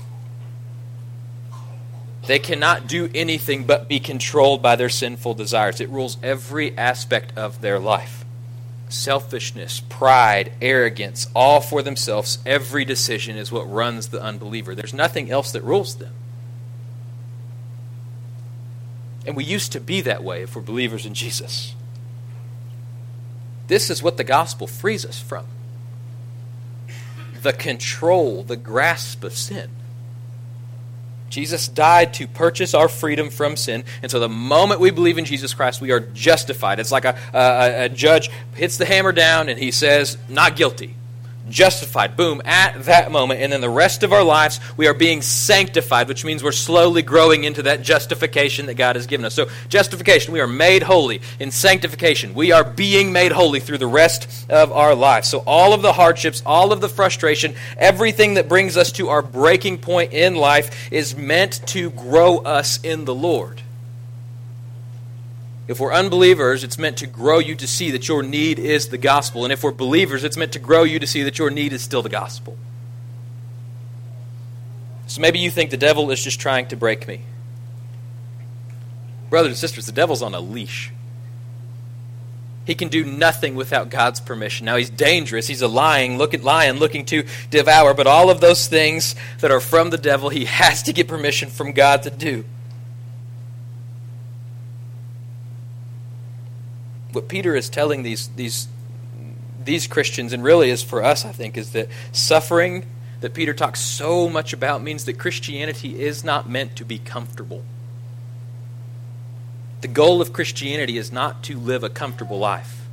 They 2.25 2.39
cannot 2.39 2.87
do 2.87 3.11
anything 3.13 3.65
but 3.65 3.87
be 3.87 3.99
controlled 3.99 4.63
by 4.63 4.75
their 4.77 4.89
sinful 4.89 5.35
desires. 5.35 5.79
It 5.79 5.89
rules 5.89 6.17
every 6.23 6.75
aspect 6.75 7.37
of 7.37 7.61
their 7.61 7.77
life. 7.77 8.25
Selfishness, 8.87 9.79
pride, 9.79 10.53
arrogance, 10.59 11.27
all 11.35 11.61
for 11.61 11.83
themselves. 11.83 12.39
Every 12.47 12.85
decision 12.85 13.37
is 13.37 13.51
what 13.51 13.71
runs 13.71 14.07
the 14.07 14.23
unbeliever. 14.23 14.73
There's 14.73 14.91
nothing 14.91 15.29
else 15.29 15.51
that 15.51 15.63
rules 15.63 15.97
them. 15.97 16.13
And 19.27 19.35
we 19.35 19.43
used 19.43 19.71
to 19.73 19.79
be 19.79 20.01
that 20.01 20.23
way 20.23 20.41
if 20.41 20.55
we're 20.55 20.63
believers 20.63 21.05
in 21.05 21.13
Jesus. 21.13 21.75
This 23.69 23.89
is 23.89 24.03
what 24.03 24.17
the 24.17 24.23
gospel 24.25 24.67
frees 24.67 25.05
us 25.05 25.21
from 25.21 25.45
the 27.41 27.53
control, 27.53 28.43
the 28.43 28.57
grasp 28.57 29.23
of 29.23 29.33
sin. 29.33 29.69
Jesus 31.29 31.69
died 31.69 32.13
to 32.15 32.27
purchase 32.27 32.73
our 32.73 32.89
freedom 32.89 33.29
from 33.29 33.55
sin. 33.55 33.85
And 34.01 34.11
so 34.11 34.19
the 34.19 34.27
moment 34.27 34.81
we 34.81 34.91
believe 34.91 35.17
in 35.17 35.23
Jesus 35.23 35.53
Christ, 35.53 35.79
we 35.79 35.91
are 35.91 36.01
justified. 36.01 36.79
It's 36.79 36.91
like 36.91 37.05
a, 37.05 37.15
a, 37.33 37.85
a 37.85 37.89
judge 37.89 38.29
hits 38.55 38.75
the 38.75 38.83
hammer 38.83 39.13
down 39.13 39.47
and 39.47 39.57
he 39.57 39.71
says, 39.71 40.17
not 40.27 40.57
guilty 40.57 40.95
justified. 41.49 42.15
Boom, 42.15 42.41
at 42.45 42.85
that 42.85 43.11
moment. 43.11 43.41
And 43.41 43.51
then 43.51 43.61
the 43.61 43.69
rest 43.69 44.03
of 44.03 44.13
our 44.13 44.23
lives, 44.23 44.59
we 44.77 44.87
are 44.87 44.93
being 44.93 45.21
sanctified, 45.21 46.07
which 46.07 46.25
means 46.25 46.43
we're 46.43 46.51
slowly 46.51 47.01
growing 47.01 47.43
into 47.43 47.63
that 47.63 47.81
justification 47.81 48.67
that 48.67 48.75
God 48.75 48.95
has 48.95 49.07
given 49.07 49.25
us. 49.25 49.33
So, 49.33 49.49
justification, 49.69 50.33
we 50.33 50.39
are 50.39 50.47
made 50.47 50.83
holy. 50.83 51.21
In 51.39 51.51
sanctification, 51.51 52.33
we 52.33 52.51
are 52.51 52.63
being 52.63 53.11
made 53.11 53.31
holy 53.31 53.59
through 53.59 53.79
the 53.79 53.87
rest 53.87 54.27
of 54.49 54.71
our 54.71 54.95
lives. 54.95 55.27
So, 55.27 55.43
all 55.45 55.73
of 55.73 55.81
the 55.81 55.93
hardships, 55.93 56.41
all 56.45 56.71
of 56.71 56.81
the 56.81 56.89
frustration, 56.89 57.55
everything 57.77 58.35
that 58.35 58.49
brings 58.49 58.77
us 58.77 58.91
to 58.93 59.09
our 59.09 59.21
breaking 59.21 59.79
point 59.79 60.13
in 60.13 60.35
life 60.35 60.91
is 60.91 61.15
meant 61.15 61.65
to 61.67 61.89
grow 61.91 62.37
us 62.39 62.79
in 62.83 63.05
the 63.05 63.15
Lord. 63.15 63.61
If 65.69 65.79
we're 65.79 65.93
unbelievers, 65.93 66.63
it's 66.63 66.79
meant 66.79 66.97
to 66.97 67.05
grow 67.05 67.37
you 67.37 67.53
to 67.53 67.67
see 67.67 67.91
that 67.91 68.07
your 68.07 68.23
need 68.23 68.57
is 68.57 68.89
the 68.89 68.97
gospel. 68.97 69.43
And 69.43 69.53
if 69.53 69.63
we're 69.63 69.71
believers, 69.71 70.23
it's 70.23 70.35
meant 70.35 70.53
to 70.53 70.59
grow 70.59 70.81
you 70.81 70.97
to 70.97 71.05
see 71.05 71.21
that 71.21 71.37
your 71.37 71.51
need 71.51 71.73
is 71.73 71.83
still 71.83 72.01
the 72.01 72.09
gospel. 72.09 72.57
So 75.05 75.21
maybe 75.21 75.37
you 75.37 75.51
think 75.51 75.69
the 75.69 75.77
devil 75.77 76.09
is 76.09 76.23
just 76.23 76.39
trying 76.39 76.69
to 76.69 76.75
break 76.75 77.07
me. 77.07 77.21
Brothers 79.29 79.51
and 79.51 79.57
sisters, 79.57 79.85
the 79.85 79.91
devil's 79.91 80.23
on 80.23 80.33
a 80.33 80.39
leash. 80.39 80.91
He 82.65 82.73
can 82.73 82.87
do 82.87 83.05
nothing 83.05 83.53
without 83.53 83.91
God's 83.91 84.19
permission. 84.19 84.65
Now 84.65 84.77
he's 84.77 84.89
dangerous. 84.89 85.45
He's 85.45 85.61
a 85.61 85.67
lying, 85.67 86.17
look 86.17 86.33
at 86.33 86.43
lion 86.43 86.79
looking 86.79 87.05
to 87.05 87.25
devour, 87.51 87.93
but 87.93 88.07
all 88.07 88.31
of 88.31 88.41
those 88.41 88.65
things 88.65 89.13
that 89.41 89.51
are 89.51 89.59
from 89.59 89.91
the 89.91 89.99
devil, 89.99 90.29
he 90.29 90.45
has 90.45 90.81
to 90.83 90.93
get 90.93 91.07
permission 91.07 91.51
from 91.51 91.73
God 91.73 92.01
to 92.03 92.09
do. 92.09 92.43
What 97.11 97.27
Peter 97.27 97.55
is 97.55 97.69
telling 97.69 98.03
these 98.03 98.27
these 98.35 98.67
these 99.63 99.87
Christians, 99.87 100.33
and 100.33 100.43
really 100.43 100.69
is 100.69 100.81
for 100.81 101.03
us, 101.03 101.25
I 101.25 101.31
think, 101.31 101.57
is 101.57 101.71
that 101.71 101.89
suffering 102.11 102.85
that 103.21 103.33
Peter 103.33 103.53
talks 103.53 103.79
so 103.79 104.29
much 104.29 104.53
about 104.53 104.81
means 104.81 105.05
that 105.05 105.19
Christianity 105.19 106.01
is 106.01 106.23
not 106.23 106.49
meant 106.49 106.75
to 106.77 106.85
be 106.85 106.97
comfortable. 106.97 107.63
The 109.81 109.87
goal 109.87 110.21
of 110.21 110.33
Christianity 110.33 110.97
is 110.97 111.11
not 111.11 111.43
to 111.43 111.57
live 111.57 111.83
a 111.83 111.89
comfortable 111.89 112.39
life. 112.39 112.87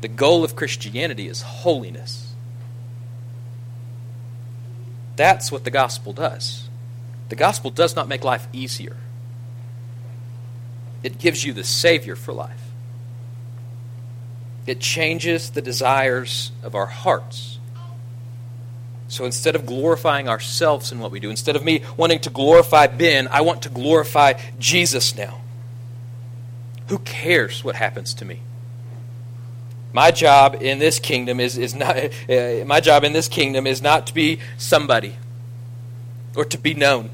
The 0.00 0.08
goal 0.08 0.44
of 0.44 0.56
Christianity 0.56 1.28
is 1.28 1.42
holiness. 1.42 2.34
That's 5.16 5.50
what 5.50 5.64
the 5.64 5.70
gospel 5.70 6.12
does. 6.12 6.68
The 7.28 7.36
gospel 7.36 7.70
does 7.70 7.96
not 7.96 8.08
make 8.08 8.24
life 8.24 8.48
easier 8.52 8.96
it 11.02 11.18
gives 11.18 11.44
you 11.44 11.52
the 11.52 11.64
Savior 11.64 12.16
for 12.16 12.32
life. 12.32 12.60
It 14.66 14.80
changes 14.80 15.50
the 15.50 15.62
desires 15.62 16.52
of 16.62 16.74
our 16.74 16.86
hearts. 16.86 17.58
So 19.08 19.24
instead 19.24 19.56
of 19.56 19.64
glorifying 19.64 20.28
ourselves 20.28 20.92
in 20.92 20.98
what 20.98 21.10
we 21.10 21.20
do, 21.20 21.30
instead 21.30 21.56
of 21.56 21.64
me 21.64 21.82
wanting 21.96 22.20
to 22.20 22.30
glorify 22.30 22.86
Ben, 22.86 23.28
I 23.28 23.40
want 23.40 23.62
to 23.62 23.70
glorify 23.70 24.34
Jesus 24.58 25.16
now. 25.16 25.40
Who 26.88 26.98
cares 26.98 27.64
what 27.64 27.76
happens 27.76 28.12
to 28.14 28.24
me? 28.24 28.40
My 29.92 30.10
job 30.10 30.58
in 30.60 30.78
this 30.78 30.98
kingdom 30.98 31.40
is, 31.40 31.56
is 31.56 31.74
not 31.74 31.96
uh, 31.96 32.64
my 32.66 32.80
job 32.80 33.04
in 33.04 33.14
this 33.14 33.28
kingdom 33.28 33.66
is 33.66 33.80
not 33.80 34.06
to 34.08 34.14
be 34.14 34.40
somebody. 34.58 35.16
or 36.36 36.44
to 36.44 36.58
be 36.58 36.74
known. 36.74 37.10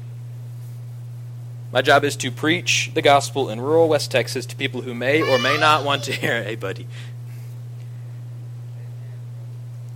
My 1.71 1.81
job 1.81 2.03
is 2.03 2.15
to 2.17 2.31
preach 2.31 2.91
the 2.93 3.01
gospel 3.01 3.49
in 3.49 3.59
rural 3.59 3.89
West 3.89 4.11
Texas 4.11 4.45
to 4.45 4.55
people 4.55 4.81
who 4.81 4.93
may 4.93 5.21
or 5.21 5.37
may 5.39 5.57
not 5.57 5.83
want 5.83 6.03
to 6.05 6.13
hear 6.13 6.35
it. 6.35 6.45
Hey, 6.45 6.55
buddy. 6.55 6.87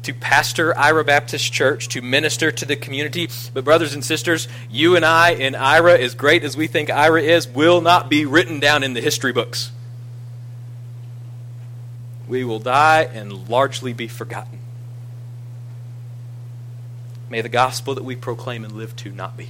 To 0.03 0.13
pastor 0.13 0.77
Ira 0.77 1.03
Baptist 1.03 1.53
Church, 1.53 1.87
to 1.89 2.01
minister 2.01 2.51
to 2.51 2.65
the 2.65 2.75
community. 2.75 3.29
But, 3.53 3.63
brothers 3.63 3.93
and 3.93 4.03
sisters, 4.03 4.47
you 4.69 4.95
and 4.95 5.05
I 5.05 5.31
in 5.31 5.55
Ira, 5.55 5.97
as 5.97 6.15
great 6.15 6.43
as 6.43 6.57
we 6.57 6.67
think 6.67 6.89
Ira 6.89 7.21
is, 7.21 7.47
will 7.47 7.81
not 7.81 8.09
be 8.09 8.25
written 8.25 8.59
down 8.59 8.83
in 8.83 8.93
the 8.93 9.01
history 9.01 9.31
books. 9.31 9.71
We 12.27 12.43
will 12.43 12.59
die 12.59 13.03
and 13.13 13.49
largely 13.49 13.93
be 13.93 14.07
forgotten. 14.07 14.59
May 17.29 17.41
the 17.41 17.49
gospel 17.49 17.95
that 17.95 18.03
we 18.03 18.15
proclaim 18.15 18.63
and 18.63 18.73
live 18.73 18.95
to 18.97 19.11
not 19.11 19.37
be. 19.37 19.49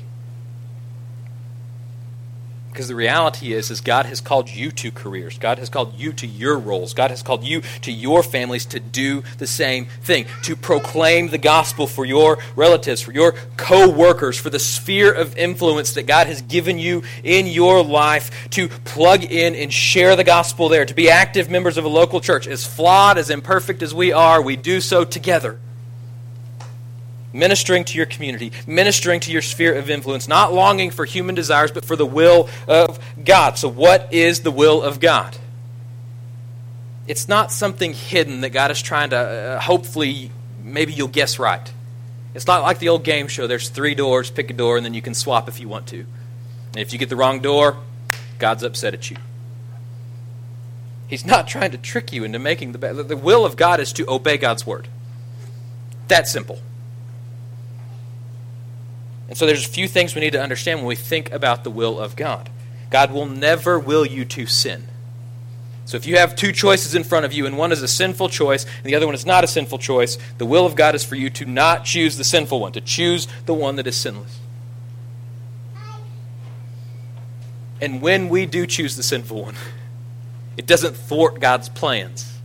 Because 2.71 2.87
the 2.87 2.95
reality 2.95 3.53
is, 3.53 3.71
is 3.71 3.81
God 3.81 4.05
has 4.05 4.21
called 4.21 4.49
you 4.49 4.71
to 4.71 4.91
careers. 4.91 5.37
God 5.37 5.57
has 5.57 5.69
called 5.69 5.95
you 5.95 6.13
to 6.13 6.27
your 6.27 6.57
roles. 6.57 6.93
God 6.93 7.09
has 7.09 7.23
called 7.23 7.43
you 7.43 7.61
to 7.81 7.91
your 7.91 8.21
families 8.23 8.65
to 8.67 8.79
do 8.79 9.23
the 9.37 9.47
same 9.47 9.87
thing. 10.01 10.27
To 10.43 10.55
proclaim 10.55 11.29
the 11.29 11.37
gospel 11.37 11.87
for 11.87 12.05
your 12.05 12.37
relatives, 12.55 13.01
for 13.01 13.11
your 13.11 13.33
co-workers, 13.57 14.37
for 14.37 14.49
the 14.49 14.59
sphere 14.59 15.11
of 15.11 15.35
influence 15.37 15.93
that 15.93 16.03
God 16.03 16.27
has 16.27 16.41
given 16.43 16.77
you 16.77 17.03
in 17.23 17.47
your 17.47 17.83
life. 17.83 18.49
To 18.51 18.69
plug 18.69 19.23
in 19.23 19.55
and 19.55 19.73
share 19.73 20.15
the 20.15 20.23
gospel 20.23 20.69
there. 20.69 20.85
To 20.85 20.93
be 20.93 21.09
active 21.09 21.49
members 21.49 21.77
of 21.77 21.85
a 21.85 21.89
local 21.89 22.21
church. 22.21 22.47
As 22.47 22.65
flawed, 22.65 23.17
as 23.17 23.29
imperfect 23.29 23.81
as 23.81 23.93
we 23.93 24.13
are, 24.13 24.41
we 24.41 24.55
do 24.55 24.79
so 24.79 25.03
together 25.03 25.59
ministering 27.33 27.83
to 27.85 27.97
your 27.97 28.05
community, 28.05 28.51
ministering 28.65 29.19
to 29.21 29.31
your 29.31 29.41
sphere 29.41 29.75
of 29.75 29.89
influence, 29.89 30.27
not 30.27 30.53
longing 30.53 30.91
for 30.91 31.05
human 31.05 31.35
desires, 31.35 31.71
but 31.71 31.85
for 31.85 31.95
the 31.95 32.05
will 32.05 32.49
of 32.67 32.99
God. 33.23 33.57
So, 33.57 33.67
what 33.67 34.13
is 34.13 34.41
the 34.41 34.51
will 34.51 34.81
of 34.81 34.99
God? 34.99 35.37
It's 37.07 37.27
not 37.27 37.51
something 37.51 37.93
hidden 37.93 38.41
that 38.41 38.51
God 38.51 38.71
is 38.71 38.81
trying 38.81 39.09
to, 39.11 39.17
uh, 39.17 39.59
hopefully, 39.59 40.31
maybe 40.63 40.93
you'll 40.93 41.07
guess 41.07 41.39
right. 41.39 41.71
It's 42.35 42.45
not 42.45 42.61
like 42.61 42.77
the 42.79 42.89
old 42.89 43.03
game 43.03 43.27
show. 43.27 43.47
There's 43.47 43.69
three 43.69 43.95
doors, 43.95 44.29
pick 44.29 44.51
a 44.51 44.53
door, 44.53 44.77
and 44.77 44.85
then 44.85 44.93
you 44.93 45.01
can 45.01 45.15
swap 45.15 45.47
if 45.49 45.59
you 45.59 45.67
want 45.67 45.87
to. 45.87 45.99
And 45.99 46.77
if 46.77 46.93
you 46.93 46.99
get 46.99 47.09
the 47.09 47.15
wrong 47.15 47.39
door, 47.39 47.77
God's 48.37 48.63
upset 48.63 48.93
at 48.93 49.09
you. 49.09 49.17
He's 51.07 51.25
not 51.25 51.47
trying 51.47 51.71
to 51.71 51.77
trick 51.79 52.13
you 52.13 52.23
into 52.23 52.37
making 52.37 52.73
the 52.73 52.77
The 52.77 53.17
will 53.17 53.43
of 53.43 53.55
God 53.55 53.79
is 53.79 53.91
to 53.93 54.07
obey 54.07 54.37
God's 54.37 54.65
word. 54.65 54.87
That 56.07 56.27
simple. 56.27 56.59
And 59.29 59.37
so 59.37 59.45
there's 59.45 59.65
a 59.65 59.69
few 59.69 59.87
things 59.87 60.15
we 60.15 60.21
need 60.21 60.33
to 60.33 60.41
understand 60.41 60.79
when 60.79 60.87
we 60.87 60.95
think 60.95 61.31
about 61.31 61.63
the 61.63 61.69
will 61.69 61.99
of 61.99 62.15
God. 62.15 62.49
God 62.89 63.11
will 63.11 63.27
never 63.27 63.77
will 63.79 64.05
you 64.05 64.25
to 64.25 64.47
sin. 64.47 64.87
So 65.85 65.97
if 65.97 66.05
you 66.05 66.17
have 66.17 66.35
two 66.35 66.51
choices 66.51 66.95
in 66.95 67.03
front 67.03 67.25
of 67.25 67.33
you, 67.33 67.45
and 67.45 67.57
one 67.57 67.71
is 67.71 67.81
a 67.81 67.87
sinful 67.87 68.29
choice, 68.29 68.63
and 68.63 68.85
the 68.85 68.95
other 68.95 69.05
one 69.05 69.15
is 69.15 69.25
not 69.25 69.43
a 69.43 69.47
sinful 69.47 69.77
choice, 69.77 70.17
the 70.37 70.45
will 70.45 70.65
of 70.65 70.75
God 70.75 70.95
is 70.95 71.03
for 71.03 71.15
you 71.15 71.29
to 71.31 71.45
not 71.45 71.85
choose 71.85 72.17
the 72.17 72.23
sinful 72.23 72.59
one, 72.59 72.71
to 72.73 72.81
choose 72.81 73.27
the 73.45 73.53
one 73.53 73.75
that 73.75 73.87
is 73.87 73.95
sinless. 73.95 74.39
And 77.81 78.01
when 78.01 78.29
we 78.29 78.45
do 78.45 78.65
choose 78.65 78.95
the 78.97 79.03
sinful 79.03 79.41
one, 79.41 79.55
it 80.57 80.65
doesn't 80.65 80.95
thwart 80.95 81.39
God's 81.39 81.69
plans. 81.69 82.37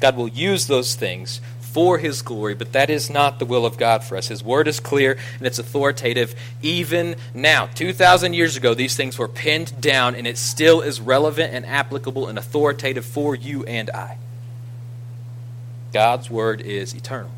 God 0.00 0.16
will 0.16 0.28
use 0.28 0.66
those 0.66 0.94
things 0.94 1.40
for 1.74 1.98
His 1.98 2.22
glory, 2.22 2.54
but 2.54 2.72
that 2.72 2.88
is 2.88 3.10
not 3.10 3.40
the 3.40 3.44
will 3.44 3.66
of 3.66 3.76
God 3.76 4.04
for 4.04 4.16
us. 4.16 4.28
His 4.28 4.44
word 4.44 4.68
is 4.68 4.78
clear 4.78 5.18
and 5.38 5.46
it's 5.46 5.58
authoritative 5.58 6.36
even 6.62 7.16
now. 7.34 7.66
2,000 7.66 8.32
years 8.32 8.56
ago, 8.56 8.74
these 8.74 8.94
things 8.94 9.18
were 9.18 9.26
pinned 9.26 9.80
down, 9.80 10.14
and 10.14 10.24
it 10.24 10.38
still 10.38 10.82
is 10.82 11.00
relevant 11.00 11.52
and 11.52 11.66
applicable 11.66 12.28
and 12.28 12.38
authoritative 12.38 13.04
for 13.04 13.34
you 13.34 13.64
and 13.64 13.90
I. 13.90 14.18
God's 15.92 16.30
word 16.30 16.60
is 16.60 16.94
eternal. 16.94 17.32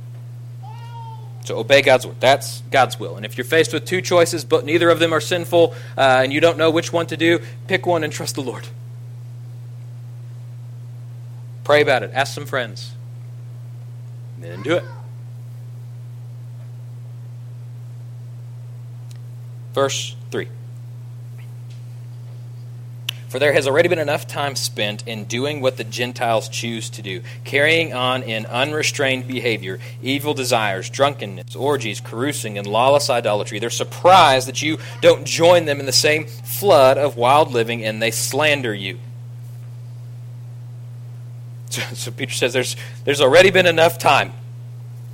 So 1.47 1.57
obey 1.57 1.81
God's 1.81 2.07
word. 2.07 2.21
That's 2.21 2.61
God's 2.71 3.01
will. 3.01 3.17
And 3.17 3.25
if 3.25 3.39
you're 3.39 3.47
faced 3.47 3.73
with 3.73 3.87
two 3.87 4.03
choices, 4.03 4.45
but 4.45 4.67
neither 4.67 4.91
of 4.91 4.99
them 4.99 5.15
are 5.15 5.21
sinful, 5.21 5.75
uh, 5.97 6.21
and 6.25 6.31
you 6.31 6.43
don't 6.43 6.59
know 6.59 6.71
which 6.71 6.93
one 6.93 7.07
to 7.07 7.17
do, 7.17 7.41
pick 7.69 7.87
one 7.87 8.05
and 8.05 8.13
trust 8.13 8.35
the 8.35 8.43
Lord. 8.43 8.69
Pray 11.65 11.81
about 11.81 12.03
it. 12.03 12.11
Ask 12.13 12.35
some 12.35 12.45
friends 12.45 12.96
then 14.43 14.63
do 14.63 14.77
it. 14.77 14.85
Verse 19.75 20.17
3. 20.31 20.49
For 23.29 23.41
there 23.41 23.53
has 23.53 23.67
already 23.67 23.89
been 23.89 23.99
enough 23.99 24.27
time 24.27 24.57
spent 24.57 25.07
in 25.07 25.25
doing 25.25 25.61
what 25.61 25.77
the 25.77 25.85
Gentiles 25.85 26.49
choose 26.49 26.89
to 26.91 27.03
do, 27.03 27.23
carrying 27.45 27.93
on 27.93 28.23
in 28.23 28.47
unrestrained 28.47 29.27
behavior, 29.27 29.79
evil 30.01 30.33
desires, 30.33 30.89
drunkenness, 30.89 31.55
orgies, 31.57 32.01
carousing, 32.01 32.57
and 32.57 32.67
lawless 32.67 33.11
idolatry. 33.11 33.59
They're 33.59 33.69
surprised 33.69 34.49
that 34.49 34.63
you 34.63 34.79
don't 35.03 35.27
join 35.27 35.67
them 35.67 35.81
in 35.81 35.87
the 35.87 35.93
same 35.93 36.27
flood 36.27 36.97
of 36.97 37.17
wild 37.17 37.51
living, 37.51 37.85
and 37.85 38.01
they 38.01 38.13
slander 38.13 38.73
you. 38.73 38.99
So, 41.95 42.11
Peter 42.11 42.33
says 42.33 42.53
there's, 42.53 42.77
there's 43.05 43.21
already 43.21 43.51
been 43.51 43.67
enough 43.67 43.99
time. 43.99 44.33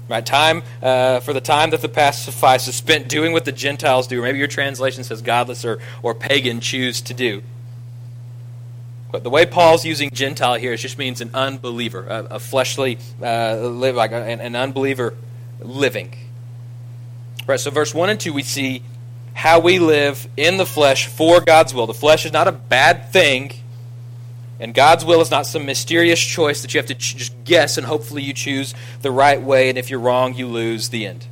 Right? 0.08 0.24
Time 0.24 0.62
uh, 0.82 1.20
for 1.20 1.32
the 1.32 1.40
time 1.40 1.70
that 1.70 1.80
the 1.80 1.88
past 1.88 2.24
suffices 2.24 2.74
spent 2.74 3.08
doing 3.08 3.32
what 3.32 3.44
the 3.44 3.52
Gentiles 3.52 4.06
do. 4.06 4.20
Maybe 4.20 4.38
your 4.38 4.48
translation 4.48 5.04
says 5.04 5.22
godless 5.22 5.64
or, 5.64 5.78
or 6.02 6.14
pagan 6.14 6.60
choose 6.60 7.00
to 7.02 7.14
do. 7.14 7.42
But 9.10 9.22
the 9.22 9.30
way 9.30 9.46
Paul's 9.46 9.84
using 9.84 10.10
Gentile 10.10 10.54
here 10.54 10.74
just 10.76 10.98
means 10.98 11.20
an 11.20 11.30
unbeliever, 11.34 12.06
a, 12.06 12.24
a 12.24 12.38
fleshly, 12.38 12.98
uh, 13.22 13.56
live 13.56 13.94
like 13.94 14.10
an, 14.12 14.40
an 14.40 14.56
unbeliever 14.56 15.14
living. 15.60 16.14
Right. 17.46 17.60
So 17.60 17.70
verse 17.70 17.94
one 17.94 18.08
and 18.08 18.18
two, 18.18 18.32
we 18.32 18.42
see 18.42 18.82
how 19.34 19.60
we 19.60 19.78
live 19.78 20.28
in 20.36 20.56
the 20.56 20.66
flesh 20.66 21.06
for 21.06 21.40
God's 21.40 21.74
will. 21.74 21.86
The 21.86 21.94
flesh 21.94 22.24
is 22.24 22.32
not 22.32 22.48
a 22.48 22.52
bad 22.52 23.12
thing. 23.12 23.52
And 24.62 24.72
God's 24.72 25.04
will 25.04 25.20
is 25.20 25.32
not 25.32 25.48
some 25.48 25.66
mysterious 25.66 26.20
choice 26.20 26.62
that 26.62 26.72
you 26.72 26.78
have 26.78 26.86
to 26.86 26.94
ch- 26.94 27.16
just 27.16 27.44
guess 27.44 27.78
and 27.78 27.84
hopefully 27.84 28.22
you 28.22 28.32
choose 28.32 28.76
the 29.00 29.10
right 29.10 29.42
way, 29.42 29.68
and 29.68 29.76
if 29.76 29.90
you're 29.90 29.98
wrong, 29.98 30.34
you 30.34 30.46
lose 30.46 30.90
the 30.90 31.04
end. 31.04 31.26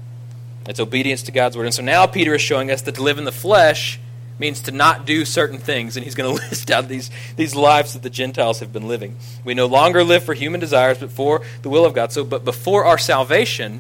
It's 0.67 0.81
obedience 0.81 1.23
to 1.23 1.33
God's 1.33 1.57
word. 1.57 1.67
And 1.67 1.75
so 1.75 1.81
now 1.81 2.09
Peter 2.09 2.35
is 2.35 2.43
showing 2.43 2.73
us 2.73 2.83
that 2.83 2.97
to 2.97 3.03
live 3.05 3.19
in 3.19 3.25
the 3.25 3.31
flesh 3.31 4.01
means 4.41 4.63
to 4.63 4.73
not 4.73 5.07
do 5.07 5.25
certain 5.25 5.59
things, 5.59 5.97
and 5.97 6.03
he's 6.03 6.17
going 6.17 6.37
to 6.37 6.43
list 6.43 6.73
out 6.73 6.89
these, 6.89 7.09
these 7.37 7.55
lives 7.55 7.93
that 7.93 8.03
the 8.03 8.11
Gentiles 8.11 8.59
have 8.59 8.73
been 8.73 8.89
living. 8.89 9.17
We 9.45 9.55
no 9.55 9.67
longer 9.67 10.03
live 10.03 10.25
for 10.25 10.35
human 10.35 10.59
desires, 10.59 10.99
but 10.99 11.13
for 11.13 11.43
the 11.63 11.69
will 11.69 11.85
of 11.85 11.95
God. 11.95 12.11
So, 12.11 12.25
but 12.25 12.45
before 12.45 12.85
our 12.85 12.99
salvation, 12.99 13.79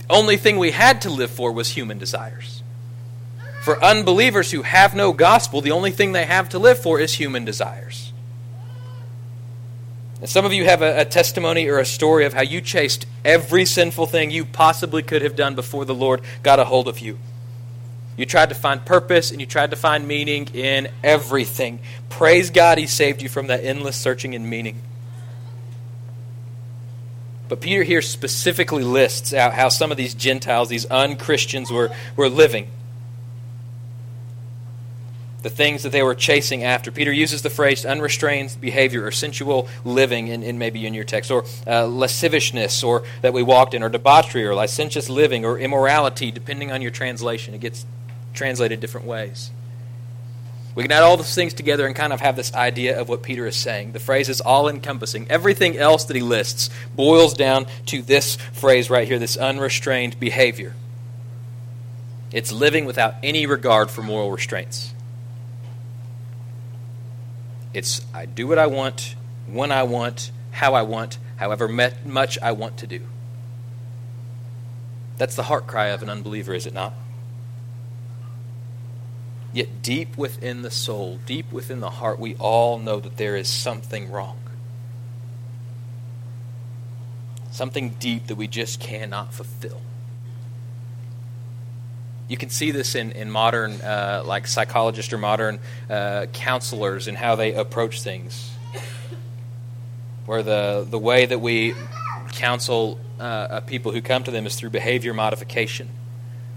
the 0.00 0.12
only 0.12 0.36
thing 0.36 0.58
we 0.58 0.70
had 0.70 1.00
to 1.00 1.10
live 1.10 1.30
for 1.30 1.50
was 1.50 1.70
human 1.70 1.96
desires. 1.96 2.62
For 3.62 3.82
unbelievers 3.82 4.50
who 4.50 4.60
have 4.60 4.94
no 4.94 5.14
gospel, 5.14 5.62
the 5.62 5.70
only 5.70 5.92
thing 5.92 6.12
they 6.12 6.26
have 6.26 6.50
to 6.50 6.58
live 6.58 6.78
for 6.78 7.00
is 7.00 7.14
human 7.14 7.46
desires. 7.46 8.11
And 10.22 10.30
some 10.30 10.44
of 10.44 10.52
you 10.52 10.64
have 10.64 10.82
a, 10.82 11.00
a, 11.00 11.04
testimony 11.04 11.66
or 11.66 11.80
a 11.80 11.84
story 11.84 12.26
of 12.26 12.32
how 12.32 12.42
you 12.42 12.60
chased 12.60 13.06
every 13.24 13.64
sinful 13.64 14.06
thing 14.06 14.30
you 14.30 14.44
possibly 14.44 15.02
could 15.02 15.22
have 15.22 15.34
done 15.34 15.56
before 15.56 15.84
the 15.84 15.96
Lord 15.96 16.22
got 16.44 16.60
a 16.60 16.64
hold 16.64 16.86
of 16.86 17.00
you. 17.00 17.18
You 18.16 18.24
tried 18.24 18.50
to 18.50 18.54
find 18.54 18.86
purpose 18.86 19.32
and 19.32 19.40
you 19.40 19.48
tried 19.48 19.70
to 19.70 19.76
find 19.76 20.06
meaning 20.06 20.46
in 20.54 20.90
everything. 21.02 21.80
Praise 22.08 22.50
God, 22.50 22.78
He 22.78 22.86
saved 22.86 23.20
you 23.20 23.28
from 23.28 23.48
that 23.48 23.64
endless 23.64 23.96
searching 23.96 24.36
and 24.36 24.48
meaning. 24.48 24.80
But 27.48 27.60
Peter 27.60 27.82
here 27.82 28.00
specifically 28.00 28.84
lists 28.84 29.34
out 29.34 29.54
how 29.54 29.70
some 29.70 29.90
of 29.90 29.96
these 29.96 30.14
Gentiles, 30.14 30.68
these 30.68 30.86
unchristians, 30.86 31.68
were, 31.72 31.90
were 32.14 32.28
living 32.28 32.68
the 35.42 35.50
things 35.50 35.82
that 35.82 35.92
they 35.92 36.02
were 36.02 36.14
chasing 36.14 36.64
after. 36.64 36.90
Peter 36.90 37.12
uses 37.12 37.42
the 37.42 37.50
phrase 37.50 37.84
unrestrained 37.84 38.56
behavior 38.60 39.04
or 39.04 39.10
sensual 39.10 39.68
living, 39.84 40.28
in, 40.28 40.42
in 40.42 40.58
maybe 40.58 40.86
in 40.86 40.94
your 40.94 41.04
text, 41.04 41.30
or 41.30 41.44
uh, 41.66 41.86
lasciviousness, 41.86 42.82
or 42.82 43.02
that 43.22 43.32
we 43.32 43.42
walked 43.42 43.74
in, 43.74 43.82
or 43.82 43.88
debauchery, 43.88 44.44
or 44.44 44.54
licentious 44.54 45.08
living, 45.08 45.44
or 45.44 45.58
immorality, 45.58 46.30
depending 46.30 46.70
on 46.70 46.82
your 46.82 46.90
translation. 46.90 47.54
It 47.54 47.60
gets 47.60 47.84
translated 48.34 48.80
different 48.80 49.06
ways. 49.06 49.50
We 50.74 50.82
can 50.84 50.92
add 50.92 51.02
all 51.02 51.18
those 51.18 51.34
things 51.34 51.52
together 51.52 51.86
and 51.86 51.94
kind 51.94 52.14
of 52.14 52.20
have 52.20 52.34
this 52.34 52.54
idea 52.54 52.98
of 52.98 53.08
what 53.08 53.22
Peter 53.22 53.46
is 53.46 53.56
saying. 53.56 53.92
The 53.92 53.98
phrase 53.98 54.30
is 54.30 54.40
all 54.40 54.68
encompassing. 54.68 55.26
Everything 55.30 55.76
else 55.76 56.04
that 56.06 56.16
he 56.16 56.22
lists 56.22 56.70
boils 56.96 57.34
down 57.34 57.66
to 57.86 58.00
this 58.00 58.36
phrase 58.36 58.88
right 58.88 59.06
here 59.06 59.18
this 59.18 59.36
unrestrained 59.36 60.18
behavior. 60.18 60.74
It's 62.32 62.50
living 62.50 62.86
without 62.86 63.16
any 63.22 63.44
regard 63.44 63.90
for 63.90 64.02
moral 64.02 64.32
restraints. 64.32 64.94
It's 67.74 68.04
I 68.12 68.26
do 68.26 68.46
what 68.46 68.58
I 68.58 68.66
want, 68.66 69.16
when 69.46 69.72
I 69.72 69.82
want, 69.82 70.30
how 70.52 70.74
I 70.74 70.82
want, 70.82 71.18
however 71.36 71.68
much 71.68 72.38
I 72.42 72.52
want 72.52 72.76
to 72.78 72.86
do. 72.86 73.00
That's 75.18 75.36
the 75.36 75.44
heart 75.44 75.66
cry 75.66 75.86
of 75.86 76.02
an 76.02 76.10
unbeliever, 76.10 76.54
is 76.54 76.66
it 76.66 76.74
not? 76.74 76.94
Yet 79.52 79.82
deep 79.82 80.16
within 80.16 80.62
the 80.62 80.70
soul, 80.70 81.18
deep 81.26 81.52
within 81.52 81.80
the 81.80 81.90
heart, 81.90 82.18
we 82.18 82.34
all 82.36 82.78
know 82.78 83.00
that 83.00 83.18
there 83.18 83.36
is 83.36 83.48
something 83.48 84.10
wrong. 84.10 84.38
Something 87.50 87.90
deep 87.98 88.28
that 88.28 88.36
we 88.36 88.46
just 88.46 88.80
cannot 88.80 89.34
fulfill. 89.34 89.80
You 92.28 92.36
can 92.36 92.48
see 92.48 92.70
this 92.70 92.94
in, 92.94 93.12
in 93.12 93.30
modern, 93.30 93.72
uh, 93.80 94.22
like 94.24 94.46
psychologists 94.46 95.12
or 95.12 95.18
modern 95.18 95.58
uh, 95.90 96.26
counselors 96.32 97.08
and 97.08 97.16
how 97.16 97.36
they 97.36 97.52
approach 97.54 98.02
things. 98.02 98.50
Where 100.24 100.42
the, 100.42 100.86
the 100.88 100.98
way 100.98 101.26
that 101.26 101.40
we 101.40 101.74
counsel 102.32 102.98
uh, 103.20 103.60
people 103.60 103.92
who 103.92 104.00
come 104.00 104.24
to 104.24 104.30
them 104.30 104.46
is 104.46 104.56
through 104.56 104.70
behavior 104.70 105.12
modification. 105.12 105.88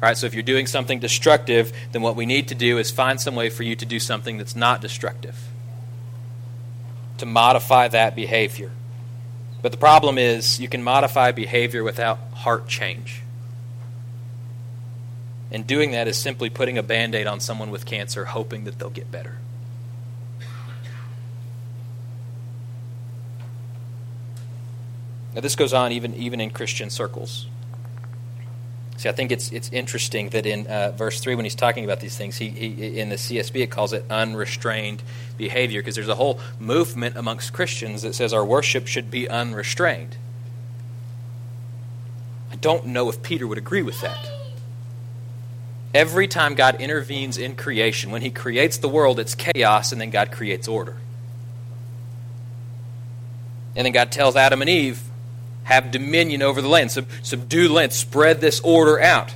Right, 0.02 0.18
so 0.18 0.28
if 0.28 0.34
you're 0.34 0.44
doing 0.44 0.68
something 0.68 1.00
destructive, 1.00 1.72
then 1.92 2.02
what 2.02 2.16
we 2.16 2.26
need 2.26 2.50
to 2.50 2.56
do 2.56 2.78
is 2.78 2.92
find 2.92 3.20
some 3.20 3.34
way 3.34 3.50
for 3.50 3.64
you 3.64 3.76
to 3.78 3.86
do 3.86 4.00
something 4.00 4.38
that's 4.38 4.56
not 4.56 4.82
destructive, 4.82 5.48
to 7.18 7.26
modify 7.26 7.88
that 7.88 8.16
behavior. 8.16 8.72
But 9.62 9.72
the 9.72 9.78
problem 9.78 10.18
is, 10.18 10.60
you 10.60 10.68
can 10.68 10.84
modify 10.84 11.32
behavior 11.32 11.84
without 11.84 12.20
heart 12.34 12.68
change. 12.68 13.22
And 15.52 15.66
doing 15.66 15.92
that 15.92 16.08
is 16.08 16.18
simply 16.18 16.50
putting 16.50 16.78
a 16.78 16.84
band 16.84 17.16
aid 17.16 17.28
on 17.28 17.40
someone 17.40 17.72
with 17.72 17.86
cancer, 17.86 18.26
hoping 18.26 18.64
that 18.66 18.80
they'll 18.80 18.90
get 18.90 19.12
better. 19.12 19.38
Now, 25.34 25.42
this 25.42 25.56
goes 25.56 25.74
on 25.74 25.92
even, 25.92 26.16
even 26.16 26.40
in 26.40 26.50
Christian 26.50 26.90
circles. 26.90 27.48
See, 28.98 29.10
I 29.10 29.12
think 29.12 29.34
it's, 29.34 29.52
it's 29.52 29.70
interesting 29.74 30.30
that 30.30 30.46
in 30.46 30.66
uh, 30.68 30.92
verse 30.92 31.20
3, 31.20 31.36
when 31.36 31.44
he's 31.44 31.56
talking 31.56 31.84
about 31.84 32.00
these 32.00 32.16
things, 32.16 32.38
he, 32.38 32.48
he, 32.48 32.98
in 32.98 33.10
the 33.10 33.16
CSB 33.16 33.64
it 33.64 33.70
calls 33.70 33.92
it 33.92 34.06
unrestrained 34.10 35.04
behavior 35.38 35.82
because 35.82 35.96
there's 35.96 36.08
a 36.08 36.16
whole 36.16 36.40
movement 36.58 37.18
amongst 37.18 37.52
Christians 37.52 38.04
that 38.04 38.16
says 38.16 38.32
our 38.34 38.46
worship 38.46 38.88
should 38.88 39.12
be 39.12 39.28
unrestrained. 39.28 40.16
I 42.52 42.56
don't 42.56 42.86
know 42.88 43.10
if 43.10 43.22
Peter 43.22 43.46
would 43.46 43.58
agree 43.58 43.82
with 43.82 44.00
that. 44.00 44.30
Every 45.96 46.28
time 46.28 46.56
God 46.56 46.82
intervenes 46.82 47.38
in 47.38 47.56
creation, 47.56 48.12
when 48.12 48.22
he 48.22 48.30
creates 48.30 48.80
the 48.80 48.90
world, 48.90 49.18
it's 49.18 49.34
chaos, 49.34 49.94
and 49.94 50.02
then 50.02 50.10
God 50.10 50.30
creates 50.30 50.68
order. 50.68 50.98
And 53.78 53.86
then 53.86 53.94
God 53.94 54.12
tells 54.12 54.36
Adam 54.36 54.62
and 54.62 54.70
Eve, 54.70 55.02
have 55.64 55.92
dominion 55.92 56.42
over 56.42 56.62
the 56.62 56.68
land, 56.68 56.92
Sub- 56.92 57.08
subdue 57.24 57.70
the 57.70 57.74
land, 57.74 57.94
spread 57.94 58.42
this 58.42 58.60
order 58.60 59.00
out. 59.00 59.34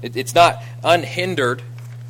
It, 0.00 0.16
it's 0.16 0.32
not 0.32 0.62
unhindered, 0.84 1.62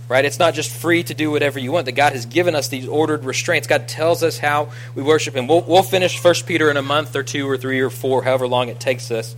right? 0.07 0.27
It's 0.27 0.39
not 0.39 0.53
just 0.53 0.71
free 0.71 1.03
to 1.05 1.15
do 1.15 1.31
whatever 1.31 1.59
you 1.59 1.73
want. 1.73 1.87
That 1.87 1.93
God 1.93 2.13
has 2.13 2.27
given 2.27 2.55
us 2.55 2.69
these 2.69 2.87
ordered 2.87 3.25
restraints. 3.25 3.67
God 3.67 3.89
tells 3.89 4.23
us 4.23 4.37
how 4.37 4.69
we 4.95 5.03
worship 5.03 5.35
Him. 5.35 5.47
We'll, 5.47 5.63
we'll 5.63 5.83
finish 5.83 6.19
First 6.19 6.47
Peter 6.47 6.71
in 6.71 6.77
a 6.77 6.83
month 6.83 7.17
or 7.17 7.23
two 7.23 7.49
or 7.49 7.57
three 7.57 7.81
or 7.81 7.89
four, 7.89 8.25
however 8.25 8.47
long 8.47 8.69
it 8.69 8.79
takes 8.79 9.11
us. 9.11 9.35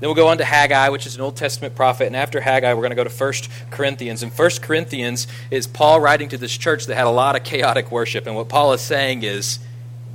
Then 0.00 0.08
we'll 0.08 0.14
go 0.14 0.28
on 0.28 0.38
to 0.38 0.44
Haggai, 0.44 0.88
which 0.88 1.06
is 1.06 1.14
an 1.14 1.20
Old 1.20 1.36
Testament 1.36 1.74
prophet. 1.74 2.06
And 2.06 2.16
after 2.16 2.40
Haggai, 2.40 2.74
we're 2.74 2.80
going 2.80 2.90
to 2.90 2.96
go 2.96 3.04
to 3.04 3.10
1 3.10 3.32
Corinthians. 3.70 4.22
And 4.22 4.32
1 4.32 4.50
Corinthians 4.60 5.26
is 5.50 5.66
Paul 5.66 6.00
writing 6.00 6.28
to 6.30 6.38
this 6.38 6.56
church 6.56 6.86
that 6.86 6.96
had 6.96 7.06
a 7.06 7.10
lot 7.10 7.36
of 7.36 7.44
chaotic 7.44 7.90
worship. 7.90 8.26
And 8.26 8.34
what 8.34 8.48
Paul 8.48 8.72
is 8.72 8.80
saying 8.80 9.22
is 9.22 9.60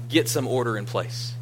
get 0.10 0.28
some 0.28 0.48
order 0.48 0.78
in 0.78 0.86
place. 0.86 1.34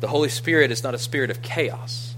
The 0.00 0.08
Holy 0.08 0.28
Spirit 0.30 0.70
is 0.70 0.82
not 0.82 0.94
a 0.94 0.98
spirit 0.98 1.30
of 1.30 1.42
chaos. 1.42 2.14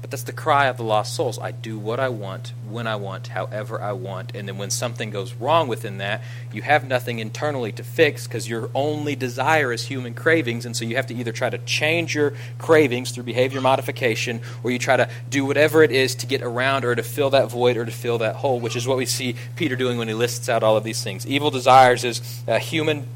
But 0.00 0.01
that's 0.12 0.22
the 0.22 0.32
cry 0.32 0.66
of 0.66 0.76
the 0.76 0.84
lost 0.84 1.14
souls. 1.14 1.38
I 1.38 1.50
do 1.50 1.78
what 1.78 1.98
I 1.98 2.08
want, 2.08 2.52
when 2.68 2.86
I 2.86 2.96
want, 2.96 3.28
however 3.28 3.80
I 3.80 3.92
want. 3.92 4.36
And 4.36 4.46
then 4.46 4.58
when 4.58 4.70
something 4.70 5.10
goes 5.10 5.34
wrong 5.34 5.66
within 5.66 5.98
that, 5.98 6.22
you 6.52 6.62
have 6.62 6.86
nothing 6.86 7.18
internally 7.18 7.72
to 7.72 7.82
fix 7.82 8.26
because 8.26 8.48
your 8.48 8.70
only 8.74 9.16
desire 9.16 9.72
is 9.72 9.86
human 9.86 10.14
cravings. 10.14 10.66
And 10.66 10.76
so 10.76 10.84
you 10.84 10.96
have 10.96 11.08
to 11.08 11.14
either 11.14 11.32
try 11.32 11.50
to 11.50 11.58
change 11.58 12.14
your 12.14 12.34
cravings 12.58 13.10
through 13.10 13.24
behavior 13.24 13.60
modification 13.60 14.40
or 14.62 14.70
you 14.70 14.78
try 14.78 14.96
to 14.96 15.08
do 15.28 15.44
whatever 15.44 15.82
it 15.82 15.90
is 15.90 16.14
to 16.16 16.26
get 16.26 16.42
around 16.42 16.84
or 16.84 16.94
to 16.94 17.02
fill 17.02 17.30
that 17.30 17.50
void 17.50 17.76
or 17.76 17.84
to 17.84 17.90
fill 17.90 18.18
that 18.18 18.36
hole, 18.36 18.60
which 18.60 18.76
is 18.76 18.86
what 18.86 18.98
we 18.98 19.06
see 19.06 19.34
Peter 19.56 19.74
doing 19.74 19.98
when 19.98 20.08
he 20.08 20.14
lists 20.14 20.48
out 20.48 20.62
all 20.62 20.76
of 20.76 20.84
these 20.84 21.02
things. 21.02 21.26
Evil 21.26 21.50
desires 21.50 22.04
is 22.04 22.42
a 22.46 22.58
human 22.58 23.06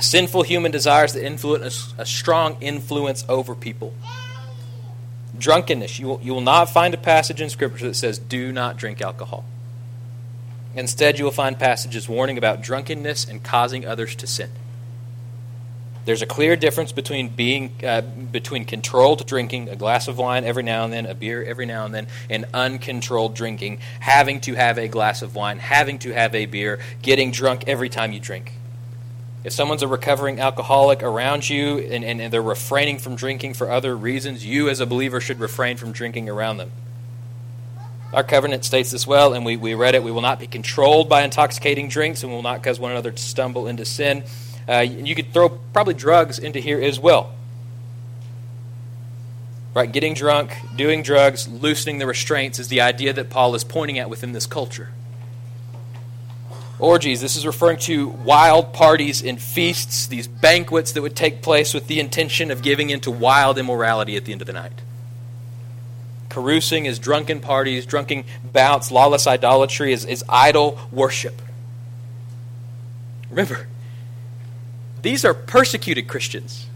Sinful 0.00 0.44
human 0.44 0.70
desires 0.70 1.14
that 1.14 1.24
influence 1.24 1.92
a, 1.98 2.06
strong 2.06 2.56
influence 2.60 3.24
over 3.28 3.56
people. 3.56 3.92
Drunkenness. 5.38 5.98
You 5.98 6.08
will, 6.08 6.20
you 6.22 6.34
will 6.34 6.40
not 6.40 6.70
find 6.70 6.94
a 6.94 6.98
passage 6.98 7.40
in 7.40 7.50
Scripture 7.50 7.86
that 7.86 7.94
says, 7.94 8.18
do 8.18 8.52
not 8.52 8.76
drink 8.76 9.00
alcohol. 9.00 9.44
Instead, 10.74 11.18
you 11.18 11.24
will 11.24 11.32
find 11.32 11.58
passages 11.58 12.08
warning 12.08 12.38
about 12.38 12.62
drunkenness 12.62 13.28
and 13.28 13.42
causing 13.42 13.86
others 13.86 14.14
to 14.16 14.26
sin. 14.26 14.50
There's 16.04 16.22
a 16.22 16.26
clear 16.26 16.56
difference 16.56 16.92
between 16.92 17.28
being 17.28 17.72
uh, 17.84 18.00
between 18.00 18.64
controlled 18.64 19.26
drinking, 19.26 19.68
a 19.68 19.76
glass 19.76 20.08
of 20.08 20.16
wine 20.16 20.44
every 20.44 20.62
now 20.62 20.84
and 20.84 20.92
then, 20.92 21.04
a 21.04 21.14
beer 21.14 21.44
every 21.44 21.66
now 21.66 21.84
and 21.84 21.94
then, 21.94 22.06
and 22.30 22.46
uncontrolled 22.54 23.34
drinking, 23.34 23.80
having 24.00 24.40
to 24.42 24.54
have 24.54 24.78
a 24.78 24.88
glass 24.88 25.20
of 25.20 25.34
wine, 25.34 25.58
having 25.58 25.98
to 25.98 26.14
have 26.14 26.34
a 26.34 26.46
beer, 26.46 26.78
getting 27.02 27.30
drunk 27.30 27.64
every 27.66 27.90
time 27.90 28.12
you 28.12 28.20
drink. 28.20 28.52
If 29.44 29.52
someone's 29.52 29.82
a 29.82 29.88
recovering 29.88 30.40
alcoholic 30.40 31.02
around 31.02 31.48
you 31.48 31.78
and, 31.78 32.04
and, 32.04 32.20
and, 32.20 32.32
they're 32.32 32.42
refraining 32.42 32.98
from 32.98 33.14
drinking 33.14 33.54
for 33.54 33.70
other 33.70 33.96
reasons, 33.96 34.44
you 34.44 34.68
as 34.68 34.80
a 34.80 34.86
believer 34.86 35.20
should 35.20 35.38
refrain 35.38 35.76
from 35.76 35.92
drinking 35.92 36.28
around 36.28 36.56
them. 36.56 36.72
Our 38.12 38.24
covenant 38.24 38.64
states 38.64 38.90
this 38.90 39.06
well, 39.06 39.34
and 39.34 39.44
we, 39.44 39.56
we 39.56 39.74
read 39.74 39.94
it. 39.94 40.02
We 40.02 40.10
will 40.10 40.22
not 40.22 40.40
be 40.40 40.46
controlled 40.46 41.08
by 41.08 41.22
intoxicating 41.22 41.88
drinks, 41.88 42.22
and 42.22 42.32
we 42.32 42.36
will 42.36 42.42
not 42.42 42.62
cause 42.62 42.80
one 42.80 42.90
another 42.90 43.12
to 43.12 43.22
stumble 43.22 43.68
into 43.68 43.84
sin. 43.84 44.24
Uh, 44.68 44.80
you 44.80 45.14
could 45.14 45.32
throw 45.32 45.50
probably 45.50 45.94
drugs 45.94 46.38
into 46.38 46.58
here 46.58 46.80
as 46.80 46.98
well. 46.98 47.32
Right? 49.74 49.90
Getting 49.90 50.14
drunk, 50.14 50.56
doing 50.74 51.02
drugs, 51.02 51.46
loosening 51.46 51.98
the 51.98 52.06
restraints 52.06 52.58
is 52.58 52.68
the 52.68 52.80
idea 52.80 53.12
that 53.12 53.30
Paul 53.30 53.54
is 53.54 53.62
pointing 53.62 53.98
at 53.98 54.10
within 54.10 54.32
this 54.32 54.46
culture 54.46 54.88
orgies. 56.78 57.20
This 57.20 57.36
is 57.36 57.46
referring 57.46 57.78
to 57.78 58.08
wild 58.08 58.72
parties 58.72 59.22
and 59.22 59.40
feasts, 59.40 60.06
these 60.06 60.28
banquets 60.28 60.92
that 60.92 61.02
would 61.02 61.16
take 61.16 61.42
place 61.42 61.74
with 61.74 61.86
the 61.86 62.00
intention 62.00 62.50
of 62.50 62.62
giving 62.62 62.90
into 62.90 63.10
wild 63.10 63.58
immorality 63.58 64.16
at 64.16 64.24
the 64.24 64.32
end 64.32 64.40
of 64.40 64.46
the 64.46 64.52
night. 64.52 64.80
Carousing 66.28 66.86
is 66.86 66.98
drunken 66.98 67.40
parties, 67.40 67.86
drunken 67.86 68.24
bouts, 68.44 68.90
lawless 68.90 69.26
idolatry 69.26 69.92
is, 69.92 70.04
is 70.04 70.22
idol 70.28 70.78
worship. 70.92 71.40
Remember, 73.30 73.66
these 75.02 75.24
are 75.24 75.34
persecuted 75.34 76.08
Christians. 76.08 76.66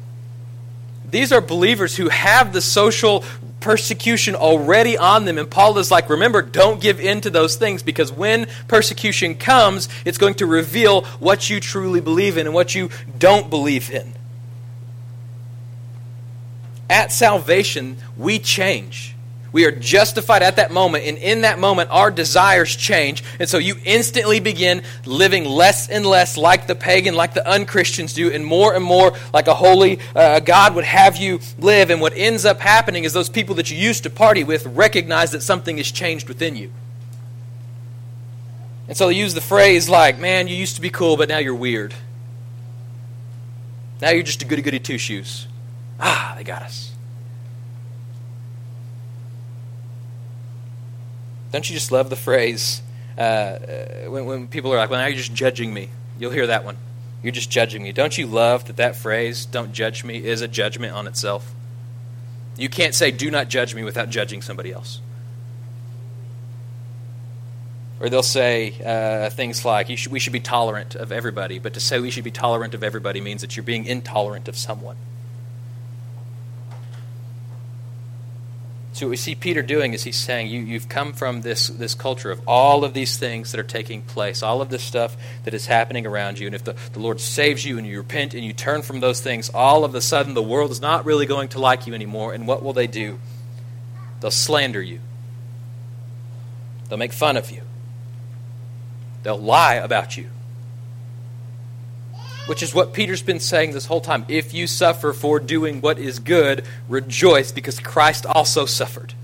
These 1.08 1.32
are 1.32 1.40
believers 1.40 1.96
who 1.96 2.08
have 2.08 2.52
the 2.52 2.60
social 2.60 3.24
persecution 3.62 4.34
already 4.34 4.98
on 4.98 5.24
them. 5.24 5.38
And 5.38 5.50
Paul 5.50 5.78
is 5.78 5.90
like, 5.90 6.10
remember, 6.10 6.42
don't 6.42 6.80
give 6.80 7.00
in 7.00 7.20
to 7.22 7.30
those 7.30 7.56
things 7.56 7.82
because 7.82 8.12
when 8.12 8.46
persecution 8.68 9.36
comes, 9.36 9.88
it's 10.04 10.18
going 10.18 10.34
to 10.34 10.46
reveal 10.46 11.02
what 11.20 11.48
you 11.48 11.60
truly 11.60 12.00
believe 12.00 12.36
in 12.36 12.46
and 12.46 12.54
what 12.54 12.74
you 12.74 12.90
don't 13.18 13.48
believe 13.48 13.90
in. 13.90 14.12
At 16.90 17.10
salvation, 17.10 17.96
we 18.18 18.38
change. 18.38 19.11
We 19.52 19.66
are 19.66 19.70
justified 19.70 20.42
at 20.42 20.56
that 20.56 20.72
moment, 20.72 21.04
and 21.04 21.18
in 21.18 21.42
that 21.42 21.58
moment, 21.58 21.90
our 21.90 22.10
desires 22.10 22.74
change. 22.74 23.22
And 23.38 23.48
so 23.48 23.58
you 23.58 23.76
instantly 23.84 24.40
begin 24.40 24.82
living 25.04 25.44
less 25.44 25.90
and 25.90 26.06
less 26.06 26.38
like 26.38 26.66
the 26.66 26.74
pagan, 26.74 27.14
like 27.14 27.34
the 27.34 27.46
unchristians 27.46 28.14
do, 28.14 28.32
and 28.32 28.44
more 28.44 28.74
and 28.74 28.82
more 28.82 29.12
like 29.34 29.48
a 29.48 29.54
holy 29.54 29.98
uh, 30.16 30.40
God 30.40 30.74
would 30.74 30.84
have 30.84 31.18
you 31.18 31.40
live. 31.58 31.90
And 31.90 32.00
what 32.00 32.14
ends 32.16 32.46
up 32.46 32.60
happening 32.60 33.04
is 33.04 33.12
those 33.12 33.28
people 33.28 33.56
that 33.56 33.70
you 33.70 33.76
used 33.76 34.04
to 34.04 34.10
party 34.10 34.42
with 34.42 34.64
recognize 34.66 35.32
that 35.32 35.42
something 35.42 35.76
has 35.76 35.92
changed 35.92 36.28
within 36.28 36.56
you. 36.56 36.72
And 38.88 38.96
so 38.96 39.08
they 39.08 39.14
use 39.14 39.34
the 39.34 39.40
phrase 39.42 39.88
like, 39.88 40.18
man, 40.18 40.48
you 40.48 40.56
used 40.56 40.76
to 40.76 40.82
be 40.82 40.90
cool, 40.90 41.16
but 41.16 41.28
now 41.28 41.38
you're 41.38 41.54
weird. 41.54 41.94
Now 44.00 44.10
you're 44.10 44.22
just 44.22 44.42
a 44.42 44.46
goody 44.46 44.62
goody 44.62 44.80
two 44.80 44.98
shoes. 44.98 45.46
Ah, 46.00 46.34
they 46.36 46.42
got 46.42 46.62
us. 46.62 46.91
Don't 51.52 51.68
you 51.68 51.74
just 51.74 51.92
love 51.92 52.10
the 52.10 52.16
phrase 52.16 52.82
uh, 53.16 53.20
uh, 53.20 54.10
when, 54.10 54.24
when 54.24 54.48
people 54.48 54.72
are 54.72 54.78
like, 54.78 54.90
well, 54.90 55.00
now 55.00 55.06
you're 55.06 55.18
just 55.18 55.34
judging 55.34 55.72
me? 55.72 55.90
You'll 56.18 56.32
hear 56.32 56.46
that 56.48 56.64
one. 56.64 56.78
You're 57.22 57.32
just 57.32 57.50
judging 57.50 57.82
me. 57.82 57.92
Don't 57.92 58.16
you 58.16 58.26
love 58.26 58.64
that 58.64 58.78
that 58.78 58.96
phrase, 58.96 59.44
don't 59.46 59.72
judge 59.72 60.02
me, 60.02 60.24
is 60.24 60.40
a 60.40 60.48
judgment 60.48 60.94
on 60.94 61.06
itself? 61.06 61.54
You 62.56 62.68
can't 62.68 62.94
say, 62.94 63.10
do 63.10 63.30
not 63.30 63.48
judge 63.48 63.74
me 63.74 63.84
without 63.84 64.08
judging 64.10 64.42
somebody 64.42 64.72
else. 64.72 65.00
Or 68.00 68.08
they'll 68.08 68.22
say 68.22 68.74
uh, 68.84 69.30
things 69.30 69.64
like, 69.64 69.96
should, 69.96 70.10
we 70.10 70.18
should 70.18 70.32
be 70.32 70.40
tolerant 70.40 70.96
of 70.96 71.12
everybody. 71.12 71.58
But 71.60 71.74
to 71.74 71.80
say 71.80 72.00
we 72.00 72.10
should 72.10 72.24
be 72.24 72.32
tolerant 72.32 72.74
of 72.74 72.82
everybody 72.82 73.20
means 73.20 73.42
that 73.42 73.56
you're 73.56 73.62
being 73.62 73.84
intolerant 73.84 74.48
of 74.48 74.56
someone. 74.56 74.96
So 78.92 79.06
what 79.06 79.10
we 79.10 79.16
see 79.16 79.34
Peter 79.34 79.62
doing 79.62 79.94
is 79.94 80.04
he's 80.04 80.18
saying, 80.18 80.48
you, 80.48 80.60
You've 80.60 80.88
come 80.88 81.14
from 81.14 81.40
this, 81.40 81.68
this 81.68 81.94
culture 81.94 82.30
of 82.30 82.40
all 82.46 82.84
of 82.84 82.92
these 82.92 83.16
things 83.16 83.52
that 83.52 83.58
are 83.58 83.64
taking 83.64 84.02
place, 84.02 84.42
all 84.42 84.60
of 84.60 84.68
this 84.68 84.82
stuff 84.82 85.16
that 85.44 85.54
is 85.54 85.66
happening 85.66 86.06
around 86.06 86.38
you. 86.38 86.46
And 86.46 86.54
if 86.54 86.64
the, 86.64 86.74
the 86.92 87.00
Lord 87.00 87.18
saves 87.18 87.64
you 87.64 87.78
and 87.78 87.86
you 87.86 87.98
repent 87.98 88.34
and 88.34 88.44
you 88.44 88.52
turn 88.52 88.82
from 88.82 89.00
those 89.00 89.20
things, 89.20 89.50
all 89.54 89.84
of 89.84 89.94
a 89.94 90.00
sudden 90.00 90.34
the 90.34 90.42
world 90.42 90.70
is 90.70 90.80
not 90.80 91.06
really 91.06 91.24
going 91.24 91.48
to 91.48 91.58
like 91.58 91.86
you 91.86 91.94
anymore. 91.94 92.34
And 92.34 92.46
what 92.46 92.62
will 92.62 92.74
they 92.74 92.86
do? 92.86 93.18
They'll 94.20 94.30
slander 94.30 94.80
you, 94.80 95.00
they'll 96.88 96.98
make 96.98 97.12
fun 97.12 97.36
of 97.36 97.50
you, 97.50 97.62
they'll 99.24 99.36
lie 99.36 99.74
about 99.74 100.16
you 100.16 100.28
which 102.46 102.62
is 102.62 102.74
what 102.74 102.92
Peter's 102.92 103.22
been 103.22 103.40
saying 103.40 103.72
this 103.72 103.86
whole 103.86 104.00
time. 104.00 104.24
If 104.28 104.52
you 104.52 104.66
suffer 104.66 105.12
for 105.12 105.38
doing 105.38 105.80
what 105.80 105.98
is 105.98 106.18
good, 106.18 106.64
rejoice 106.88 107.52
because 107.52 107.78
Christ 107.78 108.26
also 108.26 108.66
suffered. 108.66 109.14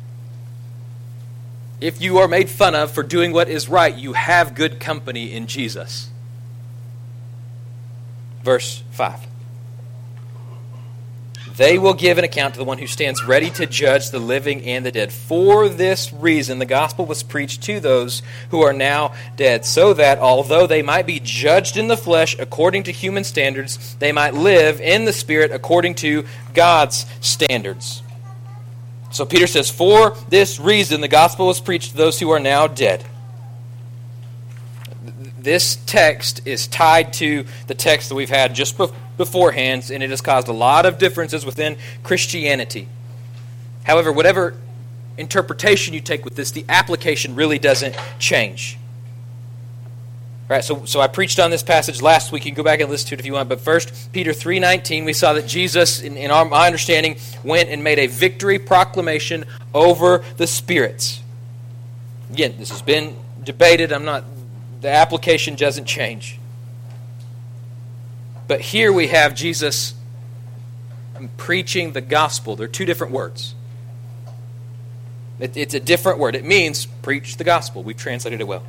If 1.80 2.00
you 2.00 2.18
are 2.18 2.28
made 2.28 2.50
fun 2.50 2.74
of 2.74 2.90
for 2.90 3.02
doing 3.02 3.32
what 3.32 3.48
is 3.48 3.68
right, 3.68 3.94
you 3.94 4.14
have 4.14 4.54
good 4.54 4.80
company 4.80 5.32
in 5.32 5.46
Jesus. 5.46 6.10
Verse 8.42 8.82
5. 8.90 9.20
They 11.58 11.76
will 11.76 11.92
give 11.92 12.18
an 12.18 12.24
account 12.24 12.54
to 12.54 12.58
the 12.58 12.64
one 12.64 12.78
who 12.78 12.86
stands 12.86 13.24
ready 13.24 13.50
to 13.50 13.66
judge 13.66 14.10
the 14.10 14.20
living 14.20 14.62
and 14.64 14.86
the 14.86 14.92
dead. 14.92 15.12
For 15.12 15.68
this 15.68 16.12
reason, 16.12 16.60
the 16.60 16.66
gospel 16.66 17.04
was 17.04 17.24
preached 17.24 17.64
to 17.64 17.80
those 17.80 18.22
who 18.50 18.60
are 18.60 18.72
now 18.72 19.14
dead, 19.36 19.64
so 19.64 19.92
that 19.94 20.20
although 20.20 20.68
they 20.68 20.82
might 20.82 21.04
be 21.04 21.18
judged 21.18 21.76
in 21.76 21.88
the 21.88 21.96
flesh 21.96 22.38
according 22.38 22.84
to 22.84 22.92
human 22.92 23.24
standards, 23.24 23.96
they 23.96 24.12
might 24.12 24.34
live 24.34 24.80
in 24.80 25.04
the 25.04 25.12
spirit 25.12 25.50
according 25.50 25.96
to 25.96 26.24
God's 26.54 27.04
standards. 27.20 28.04
So 29.10 29.26
Peter 29.26 29.48
says, 29.48 29.68
For 29.68 30.16
this 30.28 30.60
reason, 30.60 31.00
the 31.00 31.08
gospel 31.08 31.48
was 31.48 31.60
preached 31.60 31.90
to 31.90 31.96
those 31.96 32.20
who 32.20 32.30
are 32.30 32.38
now 32.38 32.68
dead 32.68 33.04
this 35.40 35.76
text 35.86 36.46
is 36.46 36.66
tied 36.66 37.12
to 37.14 37.44
the 37.66 37.74
text 37.74 38.08
that 38.08 38.14
we've 38.14 38.28
had 38.28 38.54
just 38.54 38.76
beforehand, 39.16 39.90
and 39.90 40.02
it 40.02 40.10
has 40.10 40.20
caused 40.20 40.48
a 40.48 40.52
lot 40.52 40.86
of 40.86 40.98
differences 40.98 41.44
within 41.44 41.76
Christianity. 42.02 42.88
However, 43.84 44.12
whatever 44.12 44.54
interpretation 45.16 45.94
you 45.94 46.00
take 46.00 46.24
with 46.24 46.36
this, 46.36 46.50
the 46.50 46.64
application 46.68 47.34
really 47.34 47.58
doesn't 47.58 47.96
change. 48.18 48.78
Right, 50.48 50.64
so, 50.64 50.86
so 50.86 50.98
I 51.00 51.08
preached 51.08 51.38
on 51.38 51.50
this 51.50 51.62
passage 51.62 52.00
last 52.00 52.32
week. 52.32 52.46
You 52.46 52.52
can 52.52 52.56
go 52.56 52.62
back 52.62 52.80
and 52.80 52.88
listen 52.88 53.08
to 53.08 53.14
it 53.14 53.20
if 53.20 53.26
you 53.26 53.34
want. 53.34 53.50
But 53.50 53.60
first, 53.60 54.12
Peter 54.12 54.30
3.19, 54.30 55.04
we 55.04 55.12
saw 55.12 55.34
that 55.34 55.46
Jesus, 55.46 56.00
in, 56.00 56.16
in 56.16 56.30
our, 56.30 56.46
my 56.46 56.64
understanding, 56.64 57.18
went 57.44 57.68
and 57.68 57.84
made 57.84 57.98
a 57.98 58.06
victory 58.06 58.58
proclamation 58.58 59.44
over 59.74 60.24
the 60.38 60.46
spirits. 60.46 61.20
Again, 62.30 62.54
this 62.58 62.70
has 62.70 62.80
been 62.80 63.14
debated. 63.44 63.92
I'm 63.92 64.06
not 64.06 64.24
the 64.80 64.88
application 64.88 65.54
doesn't 65.54 65.86
change. 65.86 66.38
But 68.46 68.60
here 68.60 68.92
we 68.92 69.08
have 69.08 69.34
Jesus 69.34 69.94
preaching 71.36 71.92
the 71.92 72.00
gospel. 72.00 72.56
They're 72.56 72.68
two 72.68 72.84
different 72.84 73.12
words. 73.12 73.54
It, 75.38 75.56
it's 75.56 75.74
a 75.74 75.80
different 75.80 76.18
word. 76.18 76.34
It 76.34 76.44
means 76.44 76.86
preach 76.86 77.36
the 77.36 77.44
gospel. 77.44 77.82
We've 77.82 77.96
translated 77.96 78.40
it 78.40 78.46
well. 78.46 78.64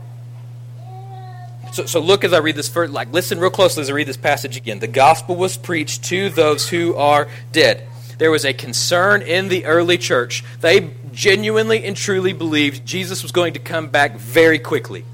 So, 1.72 1.86
so 1.86 2.00
look 2.00 2.24
as 2.24 2.34
I 2.34 2.40
read 2.40 2.56
this 2.56 2.68
first, 2.68 2.92
like 2.92 3.12
listen 3.14 3.40
real 3.40 3.52
closely 3.52 3.82
as 3.82 3.90
I 3.90 3.94
read 3.94 4.08
this 4.08 4.18
passage 4.18 4.58
again. 4.58 4.80
The 4.80 4.88
gospel 4.88 5.36
was 5.36 5.56
preached 5.56 6.04
to 6.06 6.30
those 6.30 6.70
who 6.70 6.96
are 6.96 7.28
dead. 7.52 7.88
There 8.18 8.32
was 8.32 8.44
a 8.44 8.54
concern 8.54 9.22
in 9.22 9.48
the 9.48 9.66
early 9.66 9.98
church. 9.98 10.44
They 10.60 10.92
genuinely 11.14 11.86
and 11.86 11.96
truly 11.96 12.34
believed 12.34 12.86
Jesus 12.86 13.24
was 13.24 13.32
going 13.32 13.54
to 13.54 13.60
come 13.60 13.88
back 13.88 14.18
very 14.18 14.60
quickly. 14.60 15.06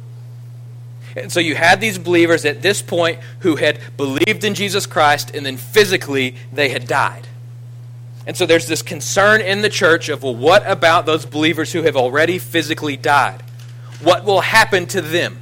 And 1.15 1.32
so 1.32 1.39
you 1.39 1.56
had 1.56 1.80
these 1.80 1.97
believers 1.97 2.43
at 2.43 2.62
this 2.62 2.82
point 2.82 3.19
who 3.39 3.56
had 3.56 3.80
believed 3.95 4.43
in 4.43 4.54
Jesus 4.54 4.86
Christ 4.86 5.34
and 5.34 5.45
then 5.45 5.58
physically 5.58 6.36
they 6.51 6.69
had 6.69 6.88
died. 6.88 7.28
And 8.28 8.36
so 8.36 8.45
there's 8.45 8.67
this 8.67 8.82
concern 8.82 9.41
in 9.41 9.62
the 9.62 9.69
church 9.69 10.10
of, 10.10 10.23
well, 10.23 10.36
what 10.36 10.69
about 10.69 11.06
those 11.06 11.25
believers 11.25 11.71
who 11.71 11.84
have 11.84 11.95
already 11.95 12.39
physically 12.39 12.97
died? 12.97 13.43
What 14.01 14.25
will 14.25 14.41
happen 14.41 14.88
to 14.88 15.01
them? 15.01 15.39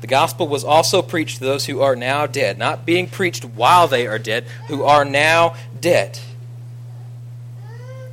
The 0.00 0.06
gospel 0.06 0.46
was 0.46 0.64
also 0.64 1.02
preached 1.02 1.38
to 1.38 1.44
those 1.44 1.66
who 1.66 1.80
are 1.80 1.96
now 1.96 2.26
dead, 2.26 2.56
not 2.56 2.86
being 2.86 3.08
preached 3.08 3.44
while 3.44 3.88
they 3.88 4.06
are 4.06 4.18
dead, 4.18 4.44
who 4.68 4.84
are 4.84 5.04
now 5.04 5.56
dead. 5.80 6.20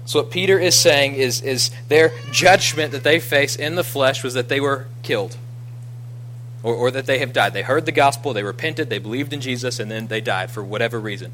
So, 0.05 0.21
what 0.21 0.29
Peter 0.29 0.59
is 0.59 0.75
saying 0.75 1.15
is, 1.15 1.41
is 1.41 1.71
their 1.87 2.11
judgment 2.31 2.91
that 2.91 3.03
they 3.03 3.19
face 3.19 3.55
in 3.55 3.75
the 3.75 3.83
flesh 3.83 4.23
was 4.23 4.35
that 4.35 4.49
they 4.49 4.59
were 4.59 4.85
killed 5.01 5.35
or, 6.61 6.75
or 6.75 6.91
that 6.91 7.07
they 7.07 7.19
have 7.19 7.33
died. 7.33 7.53
They 7.53 7.63
heard 7.63 7.85
the 7.85 7.91
gospel, 7.91 8.31
they 8.33 8.43
repented, 8.43 8.89
they 8.89 8.99
believed 8.99 9.33
in 9.33 9.41
Jesus, 9.41 9.79
and 9.79 9.89
then 9.89 10.07
they 10.07 10.21
died 10.21 10.51
for 10.51 10.63
whatever 10.63 10.99
reason. 10.99 11.31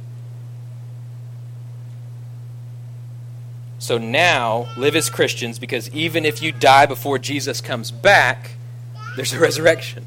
So 3.77 3.97
now, 3.97 4.67
live 4.77 4.95
as 4.95 5.09
Christians 5.09 5.57
because 5.59 5.89
even 5.89 6.23
if 6.23 6.41
you 6.41 6.51
die 6.51 6.85
before 6.85 7.17
Jesus 7.17 7.61
comes 7.61 7.91
back, 7.91 8.51
there's 9.15 9.33
a 9.33 9.39
resurrection. 9.39 10.05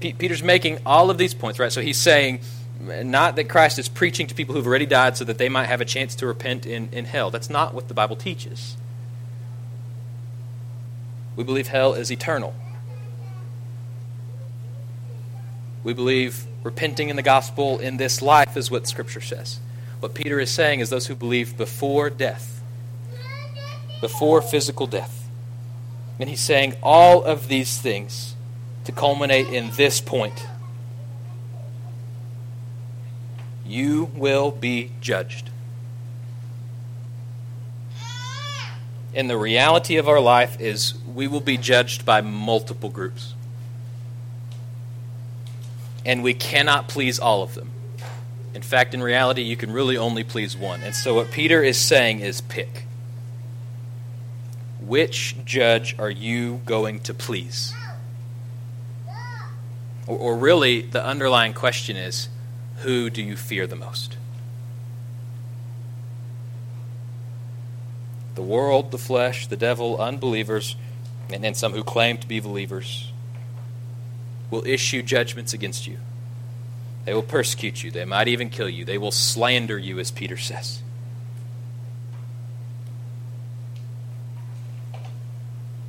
Peter's 0.00 0.42
making 0.42 0.78
all 0.84 1.10
of 1.10 1.18
these 1.18 1.32
points, 1.32 1.58
right? 1.58 1.70
So 1.70 1.80
he's 1.80 1.98
saying 1.98 2.40
not 2.80 3.36
that 3.36 3.48
Christ 3.48 3.78
is 3.78 3.88
preaching 3.88 4.26
to 4.28 4.34
people 4.34 4.54
who've 4.54 4.66
already 4.66 4.86
died 4.86 5.16
so 5.16 5.24
that 5.24 5.38
they 5.38 5.48
might 5.48 5.66
have 5.66 5.80
a 5.80 5.84
chance 5.84 6.14
to 6.16 6.26
repent 6.26 6.64
in, 6.64 6.88
in 6.92 7.04
hell. 7.04 7.30
That's 7.30 7.50
not 7.50 7.74
what 7.74 7.88
the 7.88 7.94
Bible 7.94 8.16
teaches. 8.16 8.76
We 11.36 11.44
believe 11.44 11.68
hell 11.68 11.94
is 11.94 12.10
eternal. 12.10 12.54
We 15.84 15.92
believe 15.92 16.46
repenting 16.62 17.08
in 17.08 17.16
the 17.16 17.22
gospel 17.22 17.78
in 17.78 17.96
this 17.96 18.20
life 18.20 18.56
is 18.56 18.70
what 18.70 18.86
Scripture 18.86 19.20
says. 19.20 19.60
What 20.00 20.14
Peter 20.14 20.40
is 20.40 20.50
saying 20.50 20.80
is 20.80 20.90
those 20.90 21.06
who 21.06 21.14
believe 21.14 21.56
before 21.56 22.10
death, 22.10 22.62
before 24.00 24.40
physical 24.42 24.86
death. 24.86 25.28
And 26.18 26.28
he's 26.28 26.40
saying 26.40 26.76
all 26.82 27.22
of 27.24 27.48
these 27.48 27.78
things 27.78 28.34
to 28.84 28.92
culminate 28.92 29.48
in 29.48 29.70
this 29.76 30.00
point 30.00 30.46
you 33.70 34.10
will 34.14 34.50
be 34.50 34.90
judged. 35.00 35.50
And 39.14 39.28
the 39.28 39.36
reality 39.36 39.96
of 39.96 40.08
our 40.08 40.20
life 40.20 40.60
is 40.60 40.94
we 41.04 41.26
will 41.26 41.40
be 41.40 41.56
judged 41.56 42.04
by 42.04 42.20
multiple 42.20 42.90
groups. 42.90 43.34
And 46.06 46.22
we 46.22 46.32
cannot 46.34 46.88
please 46.88 47.18
all 47.18 47.42
of 47.42 47.54
them. 47.54 47.70
In 48.54 48.62
fact, 48.62 48.94
in 48.94 49.02
reality, 49.02 49.42
you 49.42 49.56
can 49.56 49.72
really 49.72 49.96
only 49.96 50.24
please 50.24 50.56
one. 50.56 50.82
And 50.82 50.94
so, 50.94 51.14
what 51.14 51.30
Peter 51.30 51.62
is 51.62 51.76
saying 51.76 52.20
is 52.20 52.40
pick. 52.40 52.84
Which 54.80 55.36
judge 55.44 55.96
are 55.98 56.10
you 56.10 56.60
going 56.64 57.00
to 57.00 57.14
please? 57.14 57.72
Or, 60.06 60.18
or 60.18 60.36
really, 60.36 60.82
the 60.82 61.04
underlying 61.04 61.52
question 61.52 61.96
is 61.96 62.28
who 62.80 63.10
do 63.10 63.22
you 63.22 63.36
fear 63.36 63.66
the 63.66 63.76
most? 63.76 64.16
The 68.34 68.42
world, 68.42 68.90
the 68.90 68.98
flesh, 68.98 69.46
the 69.46 69.56
devil, 69.56 70.00
unbelievers, 70.00 70.76
and 71.30 71.44
then 71.44 71.54
some 71.54 71.72
who 71.72 71.84
claim 71.84 72.16
to 72.18 72.26
be 72.26 72.40
believers 72.40 73.12
will 74.50 74.66
issue 74.66 75.02
judgments 75.02 75.52
against 75.52 75.86
you. 75.86 75.98
They 77.04 77.14
will 77.14 77.22
persecute 77.22 77.82
you. 77.82 77.90
They 77.90 78.04
might 78.04 78.28
even 78.28 78.50
kill 78.50 78.68
you. 78.68 78.84
They 78.84 78.98
will 78.98 79.10
slander 79.10 79.78
you, 79.78 79.98
as 79.98 80.10
Peter 80.10 80.36
says. 80.36 80.82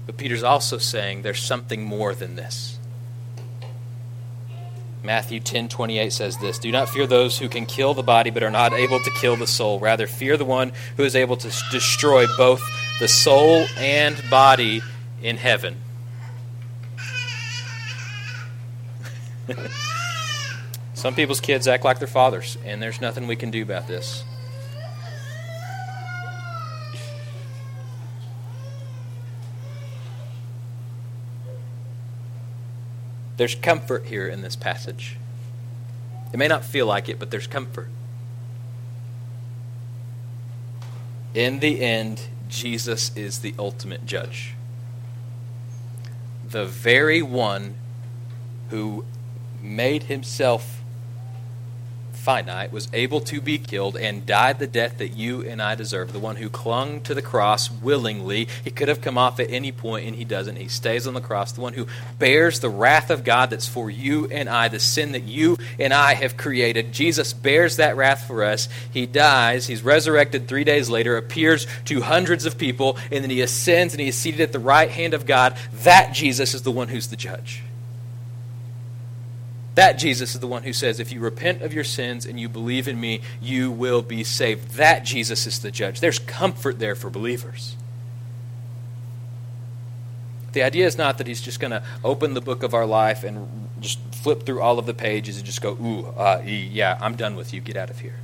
But 0.06 0.18
Peter's 0.18 0.44
also 0.44 0.78
saying 0.78 1.22
there's 1.22 1.42
something 1.42 1.84
more 1.84 2.14
than 2.14 2.36
this. 2.36 2.78
Matthew 5.04 5.40
10:28 5.40 6.14
says 6.14 6.38
this, 6.38 6.60
"Do 6.60 6.72
not 6.72 6.90
fear 6.90 7.08
those 7.08 7.40
who 7.40 7.50
can 7.50 7.66
kill 7.66 7.94
the 7.94 8.04
body 8.04 8.30
but 8.30 8.44
are 8.44 8.52
not 8.52 8.74
able 8.74 9.00
to 9.00 9.12
kill 9.20 9.36
the 9.36 9.48
soul. 9.48 9.80
Rather 9.80 10.06
fear 10.06 10.38
the 10.38 10.46
one 10.46 10.72
who 10.98 11.04
is 11.04 11.16
able 11.16 11.38
to 11.38 11.52
destroy 11.72 12.28
both 12.38 12.62
the 13.00 13.08
soul 13.08 13.66
and 13.78 14.16
body 14.30 14.84
in 15.22 15.38
heaven." 15.38 15.78
Some 20.94 21.16
people's 21.16 21.42
kids 21.42 21.68
act 21.68 21.84
like 21.84 21.98
their 21.98 22.08
fathers, 22.08 22.60
and 22.64 22.80
there's 22.82 23.02
nothing 23.02 23.26
we 23.26 23.36
can 23.36 23.50
do 23.50 23.64
about 23.64 23.88
this. 23.88 24.24
There's 33.42 33.56
comfort 33.56 34.06
here 34.06 34.28
in 34.28 34.44
this 34.44 34.56
passage. 34.56 35.18
It 36.32 36.38
may 36.38 36.48
not 36.48 36.64
feel 36.64 36.86
like 36.86 37.10
it, 37.10 37.18
but 37.18 37.32
there's 37.32 37.48
comfort. 37.48 37.90
In 41.34 41.58
the 41.58 41.82
end, 41.82 42.22
Jesus 42.50 43.12
is 43.18 43.40
the 43.40 43.56
ultimate 43.58 44.06
judge. 44.06 44.54
The 46.48 46.66
very 46.66 47.24
one 47.24 47.74
who 48.70 49.06
made 49.60 50.04
himself 50.04 50.81
finite, 52.22 52.72
was 52.72 52.88
able 52.94 53.20
to 53.22 53.42
be 53.42 53.58
killed, 53.58 53.98
and 53.98 54.26
died 54.26 54.60
the 54.60 54.68
death 54.68 55.00
that 55.00 55.10
you 55.10 55.42
and 55.42 55.62
I 55.62 55.76
deserve. 55.76 56.14
The 56.14 56.20
one 56.20 56.36
who 56.36 56.50
clung 56.50 57.02
to 57.02 57.14
the 57.14 57.22
cross 57.22 57.72
willingly. 57.72 58.48
He 58.64 58.72
could 58.72 58.88
have 58.88 59.02
come 59.02 59.18
off 59.18 59.40
at 59.40 59.50
any 59.50 59.72
point, 59.72 60.08
and 60.08 60.16
he 60.16 60.24
doesn't. 60.24 60.56
He 60.56 60.68
stays 60.68 61.08
on 61.08 61.14
the 61.14 61.22
cross. 61.22 61.52
The 61.52 61.62
one 61.62 61.74
who 61.74 61.88
bears 62.20 62.60
the 62.60 62.70
wrath 62.70 63.10
of 63.10 63.24
God 63.24 63.50
that's 63.50 63.68
for 63.68 63.90
you 63.90 64.28
and 64.28 64.48
I, 64.48 64.68
the 64.68 64.80
sin 64.80 65.14
that 65.14 65.24
you 65.24 65.58
and 65.80 65.94
I 65.94 66.14
have 66.14 66.38
created. 66.38 66.92
Jesus 66.92 67.34
bears 67.34 67.78
that 67.78 67.98
wrath 67.98 68.28
for 68.28 68.44
us. 68.44 68.70
He 68.92 69.06
dies. 69.06 69.68
He's 69.68 69.84
resurrected 69.84 70.48
three 70.48 70.64
days 70.64 70.90
later, 70.90 71.18
appears 71.18 71.66
to 71.86 72.02
hundreds 72.02 72.46
of 72.46 72.58
people, 72.58 72.98
and 73.12 73.24
then 73.24 73.32
he 73.32 73.42
ascends 73.42 73.94
and 73.94 74.02
he 74.02 74.10
is 74.10 74.16
seated 74.16 74.42
at 74.42 74.52
the 74.52 74.60
right 74.60 74.90
hand 74.90 75.14
of 75.14 75.26
God. 75.26 75.58
That 75.84 76.14
Jesus 76.14 76.54
is 76.54 76.62
the 76.62 76.72
one 76.72 76.88
who's 76.88 77.08
the 77.08 77.16
judge. 77.16 77.64
That 79.76 79.94
Jesus 79.94 80.34
is 80.34 80.42
the 80.42 80.48
one 80.48 80.64
who 80.64 80.74
says, 80.74 81.00
if 81.00 81.12
you 81.12 81.22
repent 81.22 81.62
of 81.62 81.74
your 81.74 81.86
sins 81.86 82.26
and 82.26 82.40
you 82.40 82.50
believe 82.50 82.88
in 82.88 83.00
me, 83.00 83.22
you 83.42 83.72
will 83.72 84.02
be 84.02 84.24
saved. 84.24 84.72
That 84.72 85.06
Jesus 85.06 85.48
is 85.48 85.60
the 85.60 85.72
judge. 85.72 86.02
There's 86.02 86.20
comfort 86.20 86.78
there 86.78 86.96
for 86.96 87.10
believers. 87.10 87.78
The 90.52 90.64
idea 90.64 90.86
is 90.86 90.98
not 90.98 91.18
that 91.20 91.28
he's 91.28 91.42
just 91.42 91.62
going 91.62 91.72
to 91.72 91.84
open 92.04 92.34
the 92.34 92.42
book 92.42 92.64
of 92.64 92.74
our 92.74 92.86
life 92.86 93.24
and 93.24 93.70
just 93.80 94.00
flip 94.14 94.46
through 94.46 94.62
all 94.62 94.78
of 94.78 94.86
the 94.86 94.94
pages 94.94 95.38
and 95.38 95.46
just 95.46 95.62
go, 95.62 95.72
ooh, 95.72 96.08
uh, 96.18 96.42
yeah, 96.46 96.98
I'm 97.00 97.16
done 97.16 97.38
with 97.38 97.54
you. 97.54 97.62
Get 97.62 97.78
out 97.78 97.90
of 97.90 98.00
here. 98.00 98.16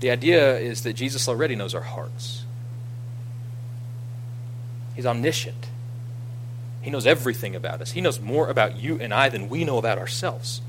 The 0.00 0.10
idea 0.10 0.58
is 0.58 0.82
that 0.82 0.92
Jesus 0.92 1.26
already 1.28 1.56
knows 1.56 1.74
our 1.74 1.80
hearts. 1.80 2.44
He's 4.94 5.06
omniscient. 5.06 5.68
He 6.84 6.90
knows 6.90 7.06
everything 7.06 7.56
about 7.56 7.80
us. 7.80 7.92
He 7.92 8.02
knows 8.02 8.20
more 8.20 8.50
about 8.50 8.76
you 8.76 9.00
and 9.00 9.14
I 9.14 9.30
than 9.30 9.48
we 9.48 9.64
know 9.64 9.78
about 9.78 9.96
ourselves. 9.96 10.60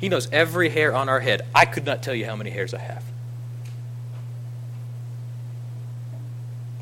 He 0.00 0.08
knows 0.08 0.28
every 0.32 0.68
hair 0.68 0.92
on 0.92 1.08
our 1.08 1.20
head. 1.20 1.42
I 1.54 1.64
could 1.64 1.86
not 1.86 2.02
tell 2.02 2.12
you 2.12 2.26
how 2.26 2.34
many 2.34 2.50
hairs 2.50 2.74
I 2.74 2.80
have. 2.80 3.04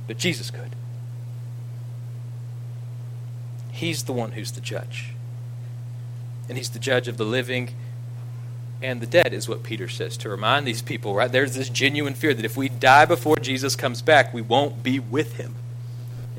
But 0.07 0.16
Jesus 0.16 0.51
could. 0.51 0.70
He's 3.72 4.05
the 4.05 4.14
one 4.14 4.33
who's 4.33 4.53
the 4.53 4.62
judge. 4.62 5.12
And 6.48 6.57
he's 6.57 6.70
the 6.70 6.79
judge 6.79 7.09
of 7.09 7.18
the 7.18 7.27
living 7.27 7.74
and 8.81 9.03
the 9.03 9.07
dead, 9.07 9.35
is 9.35 9.51
what 9.51 9.62
Peter 9.62 9.88
says, 9.88 10.16
to 10.16 10.31
remind 10.31 10.66
these 10.66 10.81
people, 10.81 11.14
right? 11.14 11.31
There's 11.31 11.55
this 11.55 11.68
genuine 11.68 12.14
fear 12.14 12.33
that 12.33 12.44
if 12.46 12.57
we 12.57 12.70
die 12.70 13.05
before 13.05 13.37
Jesus 13.37 13.77
comes 13.77 14.01
back, 14.01 14.33
we 14.33 14.40
won't 14.40 14.83
be 14.83 14.98
with 14.98 15.37
him. 15.37 15.57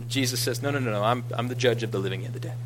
Jesus 0.09 0.39
says, 0.39 0.61
No, 0.61 0.71
no, 0.71 0.79
no, 0.79 0.91
no, 0.91 1.03
I'm, 1.03 1.23
I'm 1.33 1.47
the 1.47 1.55
judge 1.55 1.83
of 1.83 1.91
the 1.91 1.99
living 1.99 2.25
and 2.25 2.33
the 2.33 2.39
dead. 2.39 2.57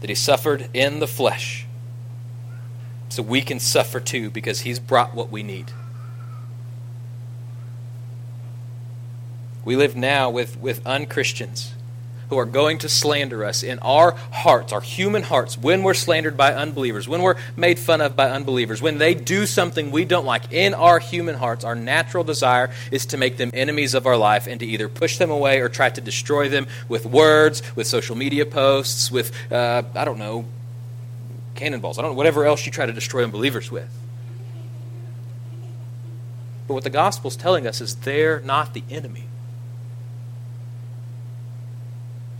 That 0.00 0.10
he 0.10 0.14
suffered 0.14 0.68
in 0.72 1.00
the 1.00 1.08
flesh. 1.08 1.66
So 3.08 3.22
we 3.22 3.40
can 3.42 3.58
suffer 3.58 4.00
too 4.00 4.30
because 4.30 4.60
he's 4.60 4.78
brought 4.78 5.14
what 5.14 5.30
we 5.30 5.42
need. 5.42 5.72
We 9.64 9.76
live 9.76 9.94
now 9.96 10.28
with, 10.30 10.58
with 10.58 10.84
unchristians 10.86 11.72
who 12.32 12.38
are 12.38 12.46
going 12.46 12.78
to 12.78 12.88
slander 12.88 13.44
us 13.44 13.62
in 13.62 13.78
our 13.80 14.12
hearts, 14.32 14.72
our 14.72 14.80
human 14.80 15.22
hearts, 15.22 15.58
when 15.58 15.82
we're 15.82 15.92
slandered 15.92 16.34
by 16.34 16.54
unbelievers, 16.54 17.06
when 17.06 17.20
we're 17.20 17.36
made 17.56 17.78
fun 17.78 18.00
of 18.00 18.16
by 18.16 18.30
unbelievers, 18.30 18.80
when 18.80 18.96
they 18.96 19.12
do 19.12 19.44
something 19.44 19.90
we 19.90 20.06
don't 20.06 20.24
like, 20.24 20.50
in 20.50 20.72
our 20.72 20.98
human 20.98 21.34
hearts, 21.34 21.62
our 21.62 21.74
natural 21.74 22.24
desire 22.24 22.70
is 22.90 23.04
to 23.04 23.18
make 23.18 23.36
them 23.36 23.50
enemies 23.52 23.92
of 23.92 24.06
our 24.06 24.16
life 24.16 24.46
and 24.46 24.60
to 24.60 24.66
either 24.66 24.88
push 24.88 25.18
them 25.18 25.30
away 25.30 25.60
or 25.60 25.68
try 25.68 25.90
to 25.90 26.00
destroy 26.00 26.48
them 26.48 26.66
with 26.88 27.04
words, 27.04 27.62
with 27.76 27.86
social 27.86 28.16
media 28.16 28.46
posts, 28.46 29.10
with, 29.10 29.30
uh, 29.52 29.82
I 29.94 30.06
don't 30.06 30.18
know, 30.18 30.46
cannonballs, 31.54 31.98
I 31.98 32.00
don't 32.00 32.12
know, 32.12 32.16
whatever 32.16 32.46
else 32.46 32.64
you 32.64 32.72
try 32.72 32.86
to 32.86 32.94
destroy 32.94 33.24
unbelievers 33.24 33.70
with. 33.70 33.92
But 36.66 36.72
what 36.72 36.84
the 36.84 36.88
gospel's 36.88 37.36
telling 37.36 37.66
us 37.66 37.82
is 37.82 37.94
they're 37.94 38.40
not 38.40 38.72
the 38.72 38.84
enemy. 38.90 39.24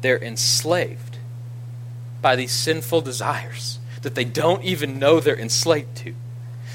They're 0.02 0.22
enslaved 0.22 1.18
by 2.20 2.36
these 2.36 2.52
sinful 2.52 3.00
desires 3.00 3.78
that 4.02 4.14
they 4.14 4.24
don't 4.24 4.62
even 4.62 4.98
know 4.98 5.20
they're 5.20 5.38
enslaved 5.38 5.96
to 5.96 6.14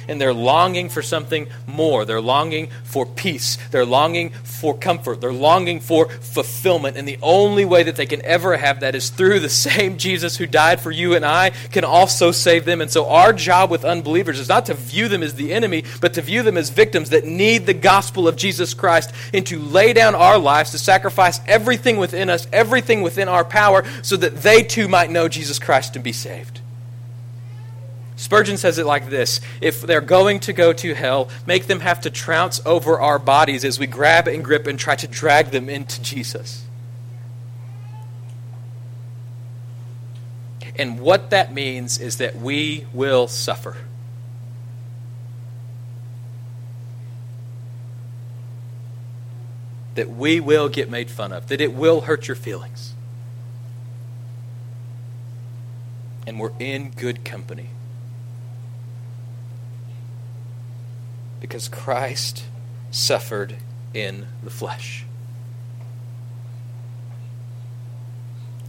and 0.07 0.19
they're 0.19 0.33
longing 0.33 0.89
for 0.89 1.01
something 1.01 1.47
more. 1.65 2.05
They're 2.05 2.21
longing 2.21 2.69
for 2.83 3.05
peace. 3.05 3.57
They're 3.71 3.85
longing 3.85 4.31
for 4.31 4.77
comfort. 4.77 5.21
They're 5.21 5.33
longing 5.33 5.79
for 5.79 6.09
fulfillment. 6.09 6.97
And 6.97 7.07
the 7.07 7.19
only 7.21 7.65
way 7.65 7.83
that 7.83 7.95
they 7.95 8.05
can 8.05 8.23
ever 8.23 8.57
have 8.57 8.79
that 8.81 8.95
is 8.95 9.09
through 9.09 9.39
the 9.39 9.49
same 9.49 9.97
Jesus 9.97 10.37
who 10.37 10.45
died 10.45 10.79
for 10.79 10.91
you 10.91 11.15
and 11.15 11.25
I 11.25 11.51
can 11.71 11.83
also 11.83 12.31
save 12.31 12.65
them. 12.65 12.81
And 12.81 12.91
so 12.91 13.07
our 13.07 13.33
job 13.33 13.69
with 13.69 13.85
unbelievers 13.85 14.39
is 14.39 14.49
not 14.49 14.65
to 14.67 14.73
view 14.73 15.07
them 15.07 15.23
as 15.23 15.35
the 15.35 15.53
enemy, 15.53 15.83
but 16.01 16.13
to 16.15 16.21
view 16.21 16.43
them 16.43 16.57
as 16.57 16.69
victims 16.69 17.09
that 17.09 17.25
need 17.25 17.65
the 17.65 17.73
gospel 17.73 18.27
of 18.27 18.35
Jesus 18.35 18.73
Christ 18.73 19.13
and 19.33 19.45
to 19.47 19.59
lay 19.59 19.93
down 19.93 20.15
our 20.15 20.37
lives, 20.37 20.71
to 20.71 20.77
sacrifice 20.77 21.39
everything 21.47 21.97
within 21.97 22.29
us, 22.29 22.47
everything 22.51 23.01
within 23.01 23.27
our 23.27 23.45
power, 23.45 23.83
so 24.01 24.17
that 24.17 24.37
they 24.37 24.63
too 24.63 24.87
might 24.87 25.09
know 25.09 25.27
Jesus 25.27 25.59
Christ 25.59 25.95
and 25.95 26.03
be 26.03 26.13
saved. 26.13 26.61
Spurgeon 28.27 28.57
says 28.57 28.77
it 28.77 28.85
like 28.85 29.09
this 29.09 29.39
If 29.61 29.79
they're 29.79 30.01
going 30.01 30.41
to 30.41 30.51
go 30.51 30.73
to 30.73 30.93
hell, 30.93 31.29
make 31.45 31.67
them 31.67 31.79
have 31.79 32.01
to 32.01 32.09
trounce 32.09 32.59
over 32.65 32.99
our 32.99 33.19
bodies 33.19 33.63
as 33.63 33.79
we 33.79 33.87
grab 33.87 34.27
and 34.27 34.43
grip 34.43 34.67
and 34.67 34.77
try 34.77 34.97
to 34.97 35.07
drag 35.07 35.51
them 35.51 35.69
into 35.69 36.01
Jesus. 36.01 36.65
And 40.75 40.99
what 40.99 41.29
that 41.29 41.53
means 41.53 42.01
is 42.01 42.17
that 42.17 42.35
we 42.35 42.85
will 42.91 43.29
suffer. 43.29 43.77
That 49.95 50.09
we 50.09 50.41
will 50.41 50.67
get 50.67 50.89
made 50.89 51.09
fun 51.09 51.31
of, 51.31 51.47
that 51.47 51.61
it 51.61 51.73
will 51.73 52.01
hurt 52.01 52.27
your 52.27 52.35
feelings. 52.35 52.93
And 56.27 56.41
we're 56.41 56.51
in 56.59 56.91
good 56.91 57.23
company. 57.23 57.69
Because 61.39 61.67
Christ 61.69 62.45
suffered 62.91 63.57
in 63.93 64.27
the 64.43 64.49
flesh. 64.49 65.05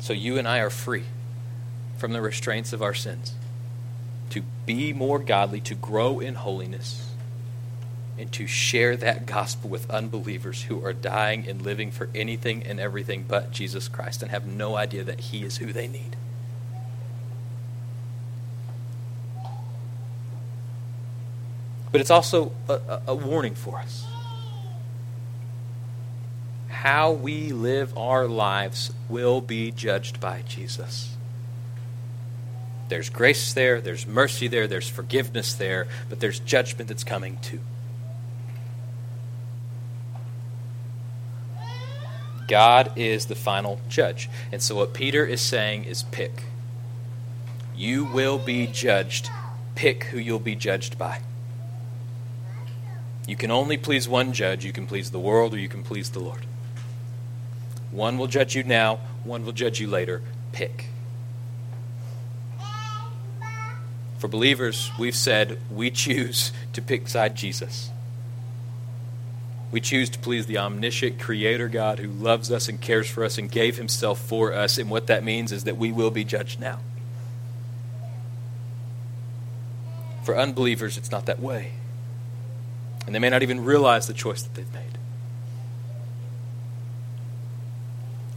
So 0.00 0.12
you 0.12 0.38
and 0.38 0.46
I 0.46 0.58
are 0.58 0.70
free 0.70 1.04
from 1.96 2.12
the 2.12 2.22
restraints 2.22 2.72
of 2.72 2.82
our 2.82 2.94
sins 2.94 3.34
to 4.30 4.42
be 4.66 4.92
more 4.92 5.18
godly, 5.18 5.60
to 5.62 5.74
grow 5.74 6.20
in 6.20 6.34
holiness, 6.34 7.10
and 8.18 8.30
to 8.32 8.46
share 8.46 8.96
that 8.96 9.26
gospel 9.26 9.70
with 9.70 9.90
unbelievers 9.90 10.64
who 10.64 10.84
are 10.84 10.92
dying 10.92 11.48
and 11.48 11.62
living 11.62 11.90
for 11.90 12.08
anything 12.14 12.62
and 12.64 12.80
everything 12.80 13.24
but 13.26 13.52
Jesus 13.52 13.88
Christ 13.88 14.22
and 14.22 14.30
have 14.30 14.46
no 14.46 14.76
idea 14.76 15.04
that 15.04 15.20
He 15.20 15.44
is 15.44 15.58
who 15.58 15.72
they 15.72 15.86
need. 15.86 16.16
But 21.90 22.00
it's 22.00 22.10
also 22.10 22.52
a, 22.68 23.00
a, 23.06 23.14
warning 23.14 23.54
for 23.54 23.78
us. 23.78 24.06
How 26.68 27.12
we 27.12 27.52
live 27.52 27.96
our 27.96 28.26
lives 28.26 28.92
will 29.08 29.40
be 29.40 29.70
judged 29.70 30.20
by 30.20 30.42
Jesus. 30.46 31.16
There's 32.88 33.10
grace 33.10 33.52
there, 33.52 33.80
there's 33.80 34.06
mercy 34.06 34.48
there, 34.48 34.66
there's 34.66 34.88
forgiveness 34.88 35.54
there, 35.54 35.88
but 36.08 36.20
there's 36.20 36.40
judgment 36.40 36.88
that's 36.88 37.04
coming 37.04 37.38
too. 37.42 37.60
God 42.48 42.92
is 42.96 43.26
the 43.26 43.34
final 43.34 43.78
judge. 43.88 44.30
And 44.50 44.62
so 44.62 44.76
what 44.76 44.94
Peter 44.94 45.24
is 45.24 45.40
saying 45.40 45.84
is 45.84 46.02
pick. 46.04 46.44
You 47.76 48.06
will 48.06 48.38
be 48.38 48.66
judged. 48.66 49.30
Pick 49.74 50.04
who 50.04 50.18
you'll 50.18 50.38
be 50.38 50.56
judged 50.56 50.98
by. 50.98 51.20
You 53.28 53.36
can 53.36 53.50
only 53.50 53.76
please 53.76 54.08
one 54.08 54.32
judge. 54.32 54.64
You 54.64 54.72
can 54.72 54.86
please 54.86 55.10
the 55.10 55.18
world 55.20 55.52
or 55.52 55.58
you 55.58 55.68
can 55.68 55.82
please 55.82 56.08
the 56.08 56.18
Lord. 56.18 56.46
One 57.90 58.16
will 58.16 58.26
judge 58.26 58.56
you 58.56 58.64
now, 58.64 59.00
one 59.22 59.44
will 59.44 59.52
judge 59.52 59.80
you 59.80 59.86
later. 59.86 60.22
Pick. 60.52 60.86
For 64.16 64.28
believers, 64.28 64.90
we've 64.98 65.14
said 65.14 65.58
we 65.70 65.90
choose 65.90 66.52
to 66.72 66.80
pick 66.80 67.06
side 67.06 67.36
Jesus. 67.36 67.90
We 69.70 69.82
choose 69.82 70.08
to 70.08 70.18
please 70.18 70.46
the 70.46 70.56
omniscient 70.56 71.20
Creator 71.20 71.68
God 71.68 71.98
who 71.98 72.08
loves 72.08 72.50
us 72.50 72.66
and 72.66 72.80
cares 72.80 73.10
for 73.10 73.24
us 73.24 73.36
and 73.36 73.50
gave 73.50 73.76
Himself 73.76 74.18
for 74.18 74.54
us. 74.54 74.78
And 74.78 74.88
what 74.88 75.06
that 75.08 75.22
means 75.22 75.52
is 75.52 75.64
that 75.64 75.76
we 75.76 75.92
will 75.92 76.10
be 76.10 76.24
judged 76.24 76.58
now. 76.58 76.78
For 80.24 80.34
unbelievers, 80.34 80.96
it's 80.96 81.10
not 81.10 81.26
that 81.26 81.40
way. 81.40 81.72
And 83.08 83.14
they 83.14 83.20
may 83.20 83.30
not 83.30 83.42
even 83.42 83.64
realize 83.64 84.06
the 84.06 84.12
choice 84.12 84.42
that 84.42 84.54
they've 84.54 84.74
made. 84.74 84.98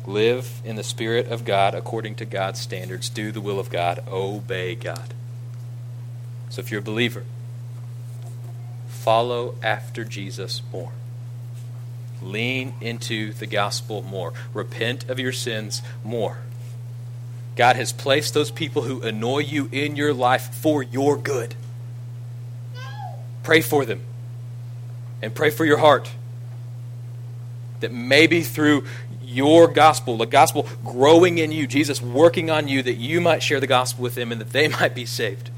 Live 0.06 0.62
in 0.64 0.78
the 0.78 0.84
Spirit 0.84 1.28
of 1.28 1.44
God 1.44 1.76
according 1.76 2.16
to 2.16 2.26
God's 2.26 2.62
standards. 2.62 3.10
Do 3.10 3.34
the 3.34 3.42
will 3.42 3.60
of 3.60 3.70
God. 3.70 4.02
Obey 4.08 4.76
God. 4.76 5.14
So 6.48 6.62
if 6.62 6.72
you're 6.72 6.80
a 6.80 6.82
believer, 6.82 7.26
follow 8.88 9.56
after 9.62 10.06
Jesus 10.06 10.62
more. 10.72 10.94
Lean 12.22 12.74
into 12.80 13.34
the 13.34 13.48
gospel 13.48 14.02
more. 14.04 14.32
Repent 14.54 15.10
of 15.10 15.20
your 15.20 15.34
sins 15.34 15.82
more. 16.02 16.38
God 17.58 17.76
has 17.76 17.92
placed 17.92 18.34
those 18.34 18.52
people 18.52 18.84
who 18.84 19.02
annoy 19.02 19.40
you 19.40 19.68
in 19.74 19.98
your 19.98 20.14
life 20.14 20.56
for 20.56 20.82
your 20.82 21.18
good. 21.18 21.56
Pray 23.44 23.60
for 23.60 23.84
them 23.84 24.04
and 25.22 25.34
pray 25.34 25.50
for 25.50 25.66
your 25.66 25.78
heart 25.78 26.10
that 27.82 27.92
maybe 27.92 28.42
through 28.42 28.86
your 29.24 29.68
gospel, 29.68 30.18
the 30.18 30.26
gospel 30.26 30.68
growing 30.84 31.38
in 31.38 31.52
you, 31.52 31.68
Jesus 31.68 32.02
working 32.02 32.50
on 32.50 32.68
you, 32.68 32.82
that 32.84 32.96
you 32.96 33.20
might 33.22 33.44
share 33.44 33.60
the 33.60 33.68
gospel 33.68 34.04
with 34.04 34.16
them 34.16 34.32
and 34.32 34.40
that 34.40 34.52
they 34.52 34.68
might 34.80 34.96
be 34.96 35.06
saved. 35.06 35.50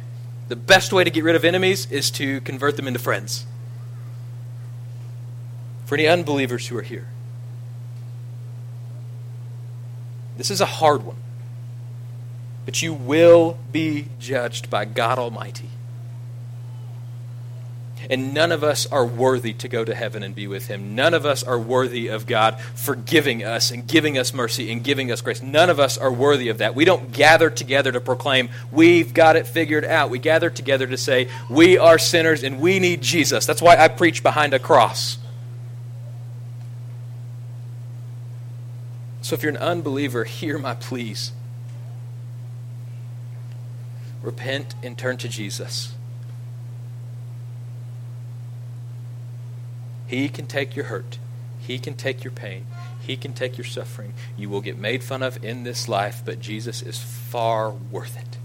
The 0.48 0.56
best 0.56 0.92
way 0.92 1.04
to 1.04 1.10
get 1.10 1.24
rid 1.24 1.36
of 1.36 1.46
enemies 1.46 1.90
is 1.92 2.12
to 2.12 2.42
convert 2.42 2.76
them 2.76 2.88
into 2.88 3.00
friends. 3.00 3.46
For 5.86 5.96
any 5.96 6.08
unbelievers 6.08 6.68
who 6.68 6.78
are 6.78 6.82
here, 6.84 7.08
this 10.38 10.50
is 10.50 10.62
a 10.62 10.66
hard 10.66 11.04
one, 11.04 11.18
but 12.66 12.82
you 12.82 12.94
will 12.94 13.58
be 13.72 14.08
judged 14.20 14.70
by 14.70 14.86
God 14.86 15.20
Almighty. 15.20 15.70
And 18.10 18.34
none 18.34 18.52
of 18.52 18.64
us 18.64 18.86
are 18.88 19.06
worthy 19.06 19.54
to 19.54 19.68
go 19.68 19.86
to 19.86 19.96
heaven 19.96 20.24
and 20.24 20.36
be 20.36 20.48
with 20.48 20.68
Him. 20.68 20.96
None 20.96 21.14
of 21.14 21.26
us 21.26 21.44
are 21.44 21.58
worthy 21.58 22.08
of 22.08 22.26
God 22.26 22.60
forgiving 22.60 23.44
us 23.44 23.72
and 23.72 23.88
giving 23.88 24.18
us 24.18 24.34
mercy 24.34 24.72
and 24.72 24.84
giving 24.84 25.12
us 25.12 25.22
grace. 25.22 25.42
None 25.42 25.70
of 25.70 25.80
us 25.80 25.98
are 25.98 26.12
worthy 26.12 26.50
of 26.50 26.58
that. 26.60 26.76
We 26.76 26.86
don't 26.86 27.12
gather 27.12 27.50
together 27.50 27.92
to 27.92 28.02
proclaim, 28.02 28.50
we've 28.72 29.14
got 29.14 29.36
it 29.36 29.48
figured 29.48 29.86
out. 29.86 30.10
We 30.10 30.20
gather 30.20 30.50
together 30.50 30.88
to 30.88 30.98
say, 30.98 31.30
we 31.50 31.78
are 31.78 31.98
sinners 31.98 32.44
and 32.44 32.60
we 32.60 32.80
need 32.80 33.02
Jesus. 33.02 33.46
That's 33.46 33.62
why 33.62 33.78
I 33.78 33.88
preach 33.88 34.24
behind 34.24 34.54
a 34.54 34.60
cross. 34.60 35.18
So 39.22 39.36
if 39.36 39.42
you're 39.42 39.52
an 39.52 39.58
unbeliever, 39.58 40.26
hear 40.26 40.60
my 40.60 40.76
pleas. 40.76 41.32
Repent 44.22 44.76
and 44.84 44.98
turn 44.98 45.18
to 45.18 45.30
Jesus. 45.30 45.94
He 50.14 50.30
can 50.30 50.46
take 50.46 50.76
your 50.76 50.86
hurt. 50.86 51.18
He 51.60 51.80
can 51.80 51.96
take 51.96 52.24
your 52.24 52.30
pain. 52.32 52.68
He 53.02 53.18
can 53.18 53.34
take 53.34 53.58
your 53.58 53.66
suffering. 53.66 54.14
You 54.38 54.48
will 54.48 54.62
get 54.62 54.78
made 54.78 55.04
fun 55.04 55.24
of 55.24 55.44
in 55.44 55.64
this 55.64 55.90
life, 55.90 56.22
but 56.24 56.40
Jesus 56.40 56.84
is 56.84 57.00
far 57.00 57.72
worth 57.72 58.16
it. 58.16 58.38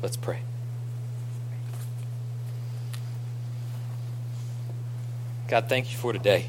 Let's 0.00 0.16
pray. 0.16 0.38
God, 5.46 5.68
thank 5.68 5.92
you 5.92 5.98
for 5.98 6.14
today. 6.14 6.46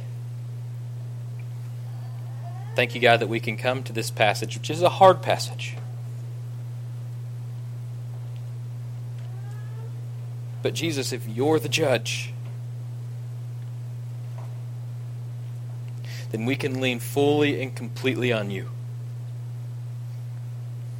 Thank 2.76 2.96
you, 2.96 3.02
God, 3.02 3.20
that 3.20 3.28
we 3.28 3.42
can 3.42 3.58
come 3.58 3.84
to 3.84 3.92
this 3.92 4.10
passage, 4.10 4.56
which 4.56 4.70
is 4.70 4.82
a 4.82 4.90
hard 4.90 5.22
passage. 5.22 5.76
But 10.62 10.74
Jesus, 10.74 11.12
if 11.12 11.28
you're 11.28 11.60
the 11.60 11.68
judge, 11.68 12.32
then 16.32 16.46
we 16.46 16.56
can 16.56 16.82
lean 16.82 17.00
fully 17.00 17.62
and 17.62 17.76
completely 17.76 18.32
on 18.32 18.52
you. 18.52 18.70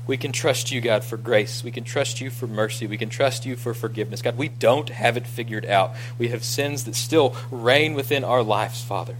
We 0.08 0.16
can 0.16 0.32
trust 0.32 0.72
you, 0.72 0.80
God, 0.80 1.04
for 1.04 1.18
grace. 1.18 1.66
We 1.66 1.72
can 1.72 1.84
trust 1.84 2.22
you 2.22 2.30
for 2.30 2.48
mercy. 2.48 2.88
We 2.88 2.98
can 2.98 3.10
trust 3.10 3.46
you 3.46 3.58
for 3.58 3.74
forgiveness. 3.74 4.22
God, 4.22 4.38
we 4.38 4.48
don't 4.48 4.88
have 4.88 5.18
it 5.18 5.28
figured 5.28 5.66
out. 5.66 5.94
We 6.18 6.30
have 6.30 6.46
sins 6.46 6.86
that 6.86 6.96
still 6.96 7.36
reign 7.52 7.94
within 7.94 8.24
our 8.24 8.42
lives, 8.42 8.82
Father. 8.82 9.18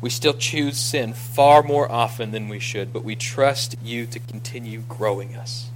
We 0.00 0.08
still 0.08 0.34
choose 0.34 0.78
sin 0.78 1.14
far 1.14 1.64
more 1.64 1.90
often 1.90 2.30
than 2.30 2.48
we 2.48 2.60
should, 2.60 2.92
but 2.92 3.04
we 3.04 3.16
trust 3.16 3.74
you 3.82 4.06
to 4.06 4.20
continue 4.20 4.82
growing 4.88 5.34
us. 5.34 5.71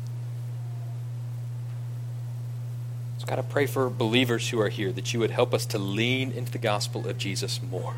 God, 3.25 3.41
I 3.41 3.43
pray 3.43 3.67
for 3.67 3.91
believers 3.91 4.49
who 4.51 4.61
are 4.61 4.69
here 4.69 4.93
that 4.93 5.13
you 5.13 5.19
would 5.19 5.33
help 5.33 5.53
us 5.53 5.67
to 5.67 5.79
lean 5.79 6.31
into 6.31 6.53
the 6.53 6.59
gospel 6.59 7.09
of 7.09 7.19
Jesus 7.19 7.61
more. 7.61 7.95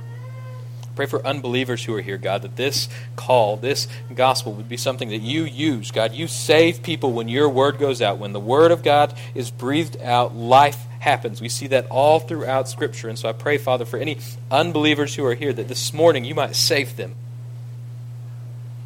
Pray 0.96 1.06
for 1.06 1.24
unbelievers 1.24 1.84
who 1.84 1.94
are 1.94 2.00
here, 2.00 2.16
God, 2.16 2.42
that 2.42 2.56
this 2.56 2.88
call, 3.14 3.56
this 3.56 3.86
gospel 4.14 4.52
would 4.54 4.68
be 4.68 4.76
something 4.76 5.10
that 5.10 5.20
you 5.20 5.44
use. 5.44 5.90
God, 5.90 6.12
you 6.12 6.26
save 6.26 6.82
people 6.82 7.12
when 7.12 7.28
your 7.28 7.48
word 7.48 7.78
goes 7.78 8.00
out. 8.00 8.18
When 8.18 8.32
the 8.32 8.40
word 8.40 8.72
of 8.72 8.82
God 8.82 9.14
is 9.34 9.50
breathed 9.50 10.00
out, 10.02 10.34
life 10.34 10.86
happens. 10.98 11.40
We 11.40 11.50
see 11.50 11.68
that 11.68 11.86
all 11.88 12.18
throughout 12.20 12.68
Scripture. 12.68 13.08
And 13.08 13.18
so 13.18 13.28
I 13.28 13.32
pray, 13.32 13.58
Father, 13.58 13.84
for 13.84 13.98
any 13.98 14.18
unbelievers 14.50 15.14
who 15.14 15.24
are 15.24 15.34
here, 15.34 15.52
that 15.52 15.68
this 15.68 15.92
morning 15.92 16.24
you 16.24 16.34
might 16.34 16.56
save 16.56 16.96
them. 16.96 17.14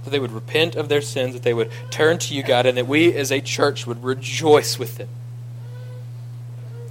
That 0.04 0.10
they 0.10 0.18
would 0.18 0.32
repent 0.32 0.74
of 0.74 0.88
their 0.88 1.00
sins, 1.00 1.34
that 1.34 1.44
they 1.44 1.54
would 1.54 1.70
turn 1.90 2.18
to 2.18 2.34
you, 2.34 2.42
God, 2.42 2.66
and 2.66 2.76
that 2.76 2.88
we 2.88 3.14
as 3.14 3.30
a 3.30 3.40
church 3.40 3.86
would 3.86 4.02
rejoice 4.02 4.78
with 4.78 4.96
them 4.98 5.08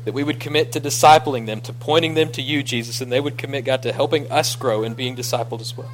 that 0.05 0.13
we 0.13 0.23
would 0.23 0.39
commit 0.39 0.71
to 0.71 0.81
discipling 0.81 1.45
them, 1.45 1.61
to 1.61 1.73
pointing 1.73 2.13
them 2.13 2.31
to 2.31 2.41
you, 2.41 2.63
Jesus, 2.63 3.01
and 3.01 3.11
they 3.11 3.19
would 3.19 3.37
commit, 3.37 3.65
God, 3.65 3.83
to 3.83 3.91
helping 3.91 4.31
us 4.31 4.55
grow 4.55 4.83
and 4.83 4.95
being 4.95 5.15
discipled 5.15 5.61
as 5.61 5.77
well. 5.77 5.91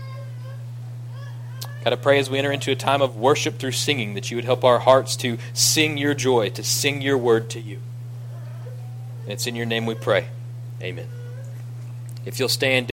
God, 1.84 1.93
I 1.93 1.95
pray 1.95 2.20
as 2.20 2.30
we 2.30 2.38
enter 2.38 2.51
into 2.51 2.72
a 2.72 2.76
time 2.76 3.01
of 3.01 3.18
worship 3.18 3.58
through 3.60 3.72
singing 3.72 4.14
that 4.14 4.30
you 4.30 4.38
would 4.38 4.45
help 4.45 4.64
our 4.64 4.80
hearts 4.80 5.16
to 5.18 5.38
sing 5.53 5.97
your 5.97 6.14
joy, 6.14 6.49
to 6.51 6.64
sing 6.64 7.01
your 7.01 7.18
word 7.18 7.49
to 7.51 7.60
you. 7.60 7.80
And 9.24 9.34
it's 9.34 9.47
in 9.47 9.55
your 9.55 9.66
name 9.66 9.86
we 9.86 9.95
pray. 9.95 10.28
Amen. 10.82 11.08
If 12.26 12.39
you'll 12.39 12.49
stand. 12.49 12.86